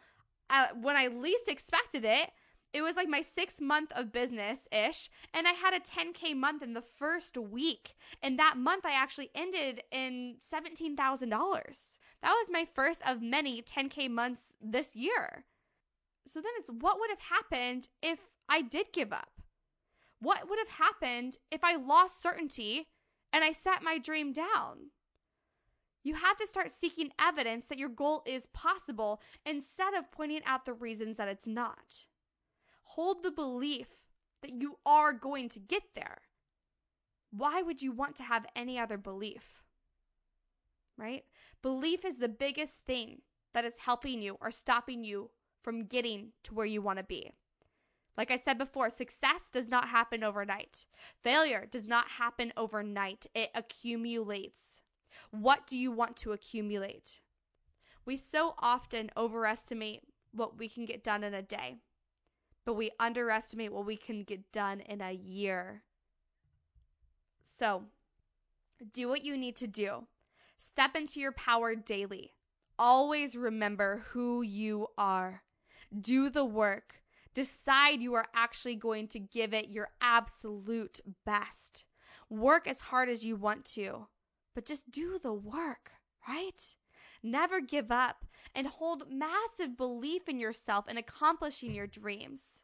uh, 0.49 0.69
when 0.81 0.97
I 0.97 1.09
least 1.09 1.49
expected 1.49 2.05
it, 2.05 2.31
it 2.73 2.83
was 2.83 2.97
like 2.97 3.09
my 3.09 3.23
sixth 3.23 3.61
month 3.61 3.91
of 3.97 4.13
business 4.13 4.69
ish, 4.71 5.11
and 5.35 5.49
I 5.49 5.53
had 5.53 5.75
a 5.75 5.81
10K 5.81 6.37
month 6.37 6.63
in 6.63 6.73
the 6.73 6.83
first 6.83 7.37
week. 7.37 7.97
And 8.23 8.39
that 8.39 8.57
month, 8.57 8.87
I 8.87 8.93
actually 8.93 9.31
ended 9.35 9.83
in 9.91 10.37
$17,000. 10.41 10.97
That 12.23 12.33
was 12.33 12.49
my 12.51 12.67
first 12.73 13.03
of 13.07 13.23
many 13.23 13.63
10K 13.63 14.09
months 14.09 14.53
this 14.61 14.95
year. 14.95 15.45
So 16.27 16.41
then 16.41 16.53
it's 16.59 16.71
what 16.71 17.01
would 17.01 17.11
have 17.11 17.21
happened 17.21 17.89
if 18.03 18.21
I 18.49 18.63
did 18.63 18.93
give 18.93 19.13
up? 19.13 19.41
What 20.21 20.49
would 20.49 20.59
have 20.59 20.69
happened 20.69 21.39
if 21.51 21.65
I 21.65 21.77
lost 21.77 22.23
certainty 22.23 22.87
and 23.33 23.43
I 23.43 23.53
set 23.53 23.83
my 23.83 23.99
dream 23.99 24.33
down? 24.33 24.91
You 26.05 26.15
have 26.15 26.37
to 26.37 26.47
start 26.47 26.71
seeking 26.71 27.11
evidence 27.19 27.67
that 27.67 27.79
your 27.79 27.89
goal 27.89 28.23
is 28.27 28.47
possible 28.53 29.21
instead 29.45 29.95
of 29.95 30.13
pointing 30.13 30.43
out 30.47 30.67
the 30.67 30.73
reasons 30.73 31.17
that 31.17 31.29
it's 31.29 31.47
not 31.47 32.07
hold 32.95 33.23
the 33.23 33.31
belief 33.31 33.89
that 34.43 34.53
you 34.53 34.79
are 34.85 35.13
going 35.13 35.49
to 35.51 35.61
get 35.61 35.83
there. 35.95 36.19
Why 37.31 37.63
would 37.63 37.83
you 37.83 37.93
want 37.93 38.17
to 38.17 38.25
have 38.25 38.47
any 38.57 38.79
other 38.79 38.99
belief? 38.99 39.63
Right? 40.97 41.25
Belief 41.63 42.05
is 42.05 42.19
the 42.19 42.29
biggest 42.29 42.81
thing 42.87 43.23
that 43.55 43.65
is 43.65 43.79
helping 43.79 44.21
you 44.21 44.37
or 44.41 44.51
stopping 44.51 45.05
you 45.05 45.31
from 45.63 45.85
getting 45.85 46.33
to 46.45 46.55
where 46.55 46.67
you 46.67 46.83
want 46.83 46.99
to 46.99 47.05
be. 47.05 47.33
Like 48.17 48.31
I 48.31 48.37
said 48.37 48.59
before, 48.59 48.91
success 48.91 49.49
does 49.53 49.69
not 49.69 49.89
happen 49.89 50.25
overnight. 50.25 50.87
Failure 51.23 51.67
does 51.71 51.87
not 51.87 52.09
happen 52.19 52.53
overnight. 52.57 53.27
It 53.35 53.51
accumulates. 53.55 54.81
What 55.31 55.67
do 55.67 55.79
you 55.79 55.93
want 55.93 56.17
to 56.19 56.33
accumulate? 56.33 57.21
We 58.05 58.17
so 58.17 58.55
often 58.59 59.11
overestimate 59.17 60.03
what 60.33 60.59
we 60.59 60.69
can 60.69 60.85
get 60.85 61.05
done 61.05 61.23
in 61.23 61.35
a 61.35 61.43
day 61.43 61.77
but 62.65 62.75
we 62.75 62.91
underestimate 62.99 63.73
what 63.73 63.87
we 63.87 63.97
can 63.97 64.23
get 64.23 64.53
done 64.53 64.81
in 64.81 65.01
a 65.01 65.13
year. 65.13 65.83
So, 67.43 67.85
do 68.93 69.09
what 69.09 69.25
you 69.25 69.37
need 69.37 69.57
to 69.57 69.67
do. 69.67 70.07
Step 70.59 70.95
into 70.95 71.21
your 71.21 71.33
power 71.33 71.75
daily. 71.75 72.35
Always 72.79 73.37
remember 73.37 74.05
who 74.11 74.43
you 74.43 74.89
are. 74.97 75.43
Do 75.99 76.31
the 76.31 76.45
work. 76.45 77.03
Decide 77.35 78.01
you 78.01 78.15
are 78.15 78.27
actually 78.35 78.77
going 78.77 79.09
to 79.09 79.19
give 79.19 79.55
it 79.55 79.69
your 79.69 79.89
absolute 80.01 81.01
best. 81.25 81.85
Work 82.29 82.67
as 82.67 82.81
hard 82.83 83.09
as 83.09 83.25
you 83.25 83.37
want 83.37 83.65
to, 83.67 84.07
but 84.55 84.67
just 84.67 84.91
do 84.91 85.19
the 85.23 85.33
work, 85.33 85.93
right? 86.29 86.75
Never 87.23 87.61
give 87.61 87.91
up 87.91 88.25
and 88.55 88.67
hold 88.67 89.11
massive 89.11 89.77
belief 89.77 90.29
in 90.29 90.41
yourself 90.41 90.87
and 90.89 90.99
accomplishing 90.99 91.75
your 91.75 91.87
dreams. 91.87 92.61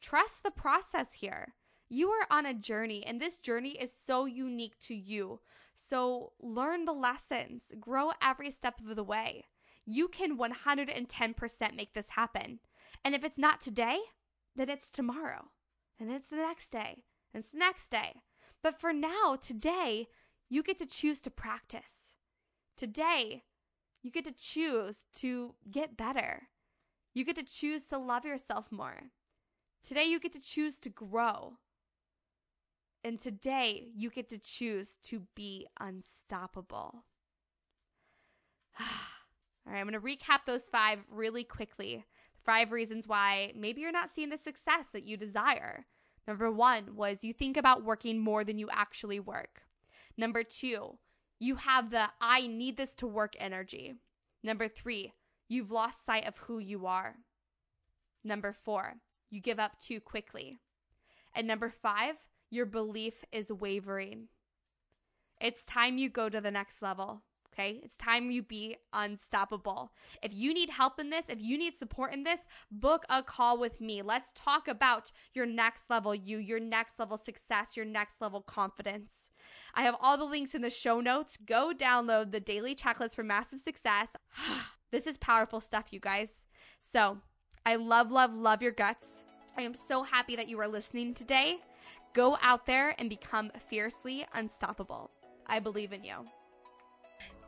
Trust 0.00 0.42
the 0.42 0.50
process 0.50 1.14
here. 1.14 1.54
You 1.88 2.10
are 2.10 2.26
on 2.30 2.46
a 2.46 2.54
journey, 2.54 3.04
and 3.04 3.20
this 3.20 3.36
journey 3.36 3.70
is 3.70 3.92
so 3.92 4.24
unique 4.24 4.78
to 4.82 4.94
you. 4.94 5.40
So 5.74 6.32
learn 6.40 6.84
the 6.84 6.92
lessons, 6.92 7.72
grow 7.80 8.12
every 8.22 8.50
step 8.52 8.78
of 8.80 8.94
the 8.94 9.02
way. 9.02 9.46
You 9.84 10.06
can 10.06 10.38
110% 10.38 11.76
make 11.76 11.94
this 11.94 12.10
happen. 12.10 12.60
And 13.04 13.14
if 13.14 13.24
it's 13.24 13.38
not 13.38 13.60
today, 13.60 13.98
then 14.54 14.68
it's 14.68 14.90
tomorrow. 14.90 15.48
And 15.98 16.08
then 16.08 16.16
it's 16.16 16.28
the 16.28 16.36
next 16.36 16.70
day. 16.70 17.02
And 17.34 17.42
it's 17.42 17.52
the 17.52 17.58
next 17.58 17.90
day. 17.90 18.22
But 18.62 18.78
for 18.78 18.92
now, 18.92 19.36
today, 19.40 20.06
you 20.48 20.62
get 20.62 20.78
to 20.78 20.86
choose 20.86 21.18
to 21.20 21.30
practice. 21.30 22.08
Today, 22.76 23.42
you 24.02 24.10
get 24.10 24.24
to 24.24 24.32
choose 24.32 25.04
to 25.14 25.54
get 25.70 25.96
better. 25.96 26.48
You 27.14 27.24
get 27.24 27.36
to 27.36 27.42
choose 27.42 27.84
to 27.88 27.98
love 27.98 28.24
yourself 28.24 28.70
more. 28.70 29.10
Today, 29.82 30.04
you 30.04 30.20
get 30.20 30.32
to 30.32 30.40
choose 30.40 30.78
to 30.80 30.88
grow. 30.88 31.54
And 33.02 33.18
today, 33.18 33.88
you 33.96 34.10
get 34.10 34.28
to 34.28 34.38
choose 34.38 34.98
to 35.04 35.22
be 35.34 35.66
unstoppable. 35.80 37.04
All 38.80 39.72
right, 39.72 39.80
I'm 39.80 39.88
going 39.88 39.92
to 39.92 40.00
recap 40.00 40.40
those 40.46 40.68
five 40.68 41.00
really 41.10 41.44
quickly. 41.44 42.04
Five 42.44 42.72
reasons 42.72 43.06
why 43.06 43.52
maybe 43.54 43.80
you're 43.80 43.92
not 43.92 44.10
seeing 44.10 44.30
the 44.30 44.38
success 44.38 44.88
that 44.92 45.06
you 45.06 45.16
desire. 45.16 45.86
Number 46.26 46.50
one 46.50 46.96
was 46.96 47.24
you 47.24 47.32
think 47.32 47.56
about 47.56 47.84
working 47.84 48.18
more 48.18 48.44
than 48.44 48.58
you 48.58 48.68
actually 48.70 49.20
work. 49.20 49.62
Number 50.16 50.44
two, 50.44 50.98
you 51.40 51.56
have 51.56 51.90
the 51.90 52.10
I 52.20 52.46
need 52.46 52.76
this 52.76 52.94
to 52.96 53.06
work 53.06 53.34
energy. 53.40 53.94
Number 54.42 54.68
three, 54.68 55.14
you've 55.48 55.70
lost 55.70 56.04
sight 56.04 56.28
of 56.28 56.36
who 56.36 56.58
you 56.58 56.86
are. 56.86 57.16
Number 58.22 58.52
four, 58.52 58.96
you 59.30 59.40
give 59.40 59.58
up 59.58 59.78
too 59.78 60.00
quickly. 60.00 60.58
And 61.34 61.48
number 61.48 61.70
five, 61.70 62.16
your 62.50 62.66
belief 62.66 63.24
is 63.32 63.50
wavering. 63.50 64.28
It's 65.40 65.64
time 65.64 65.96
you 65.96 66.10
go 66.10 66.28
to 66.28 66.40
the 66.40 66.50
next 66.50 66.82
level. 66.82 67.22
Okay. 67.60 67.80
It's 67.82 67.96
time 67.96 68.30
you 68.30 68.42
be 68.42 68.76
unstoppable. 68.94 69.92
If 70.22 70.32
you 70.32 70.54
need 70.54 70.70
help 70.70 70.98
in 70.98 71.10
this, 71.10 71.26
if 71.28 71.40
you 71.40 71.58
need 71.58 71.76
support 71.76 72.14
in 72.14 72.22
this, 72.22 72.46
book 72.70 73.04
a 73.10 73.22
call 73.22 73.58
with 73.58 73.82
me. 73.82 74.00
Let's 74.00 74.32
talk 74.34 74.66
about 74.66 75.12
your 75.34 75.44
next 75.44 75.90
level 75.90 76.14
you, 76.14 76.38
your 76.38 76.58
next 76.58 76.98
level 76.98 77.18
success, 77.18 77.76
your 77.76 77.84
next 77.84 78.14
level 78.20 78.40
confidence. 78.40 79.30
I 79.74 79.82
have 79.82 79.96
all 80.00 80.16
the 80.16 80.24
links 80.24 80.54
in 80.54 80.62
the 80.62 80.70
show 80.70 81.00
notes. 81.00 81.36
Go 81.44 81.72
download 81.76 82.32
the 82.32 82.40
daily 82.40 82.74
checklist 82.74 83.14
for 83.14 83.22
massive 83.22 83.60
success. 83.60 84.16
this 84.90 85.06
is 85.06 85.18
powerful 85.18 85.60
stuff, 85.60 85.86
you 85.90 86.00
guys. 86.00 86.44
So 86.80 87.18
I 87.66 87.76
love, 87.76 88.10
love, 88.10 88.32
love 88.32 88.62
your 88.62 88.72
guts. 88.72 89.24
I 89.58 89.62
am 89.62 89.74
so 89.74 90.02
happy 90.02 90.34
that 90.36 90.48
you 90.48 90.58
are 90.60 90.68
listening 90.68 91.12
today. 91.12 91.58
Go 92.14 92.38
out 92.40 92.64
there 92.64 92.94
and 92.98 93.10
become 93.10 93.50
fiercely 93.68 94.26
unstoppable. 94.32 95.10
I 95.46 95.58
believe 95.58 95.92
in 95.92 96.04
you. 96.04 96.24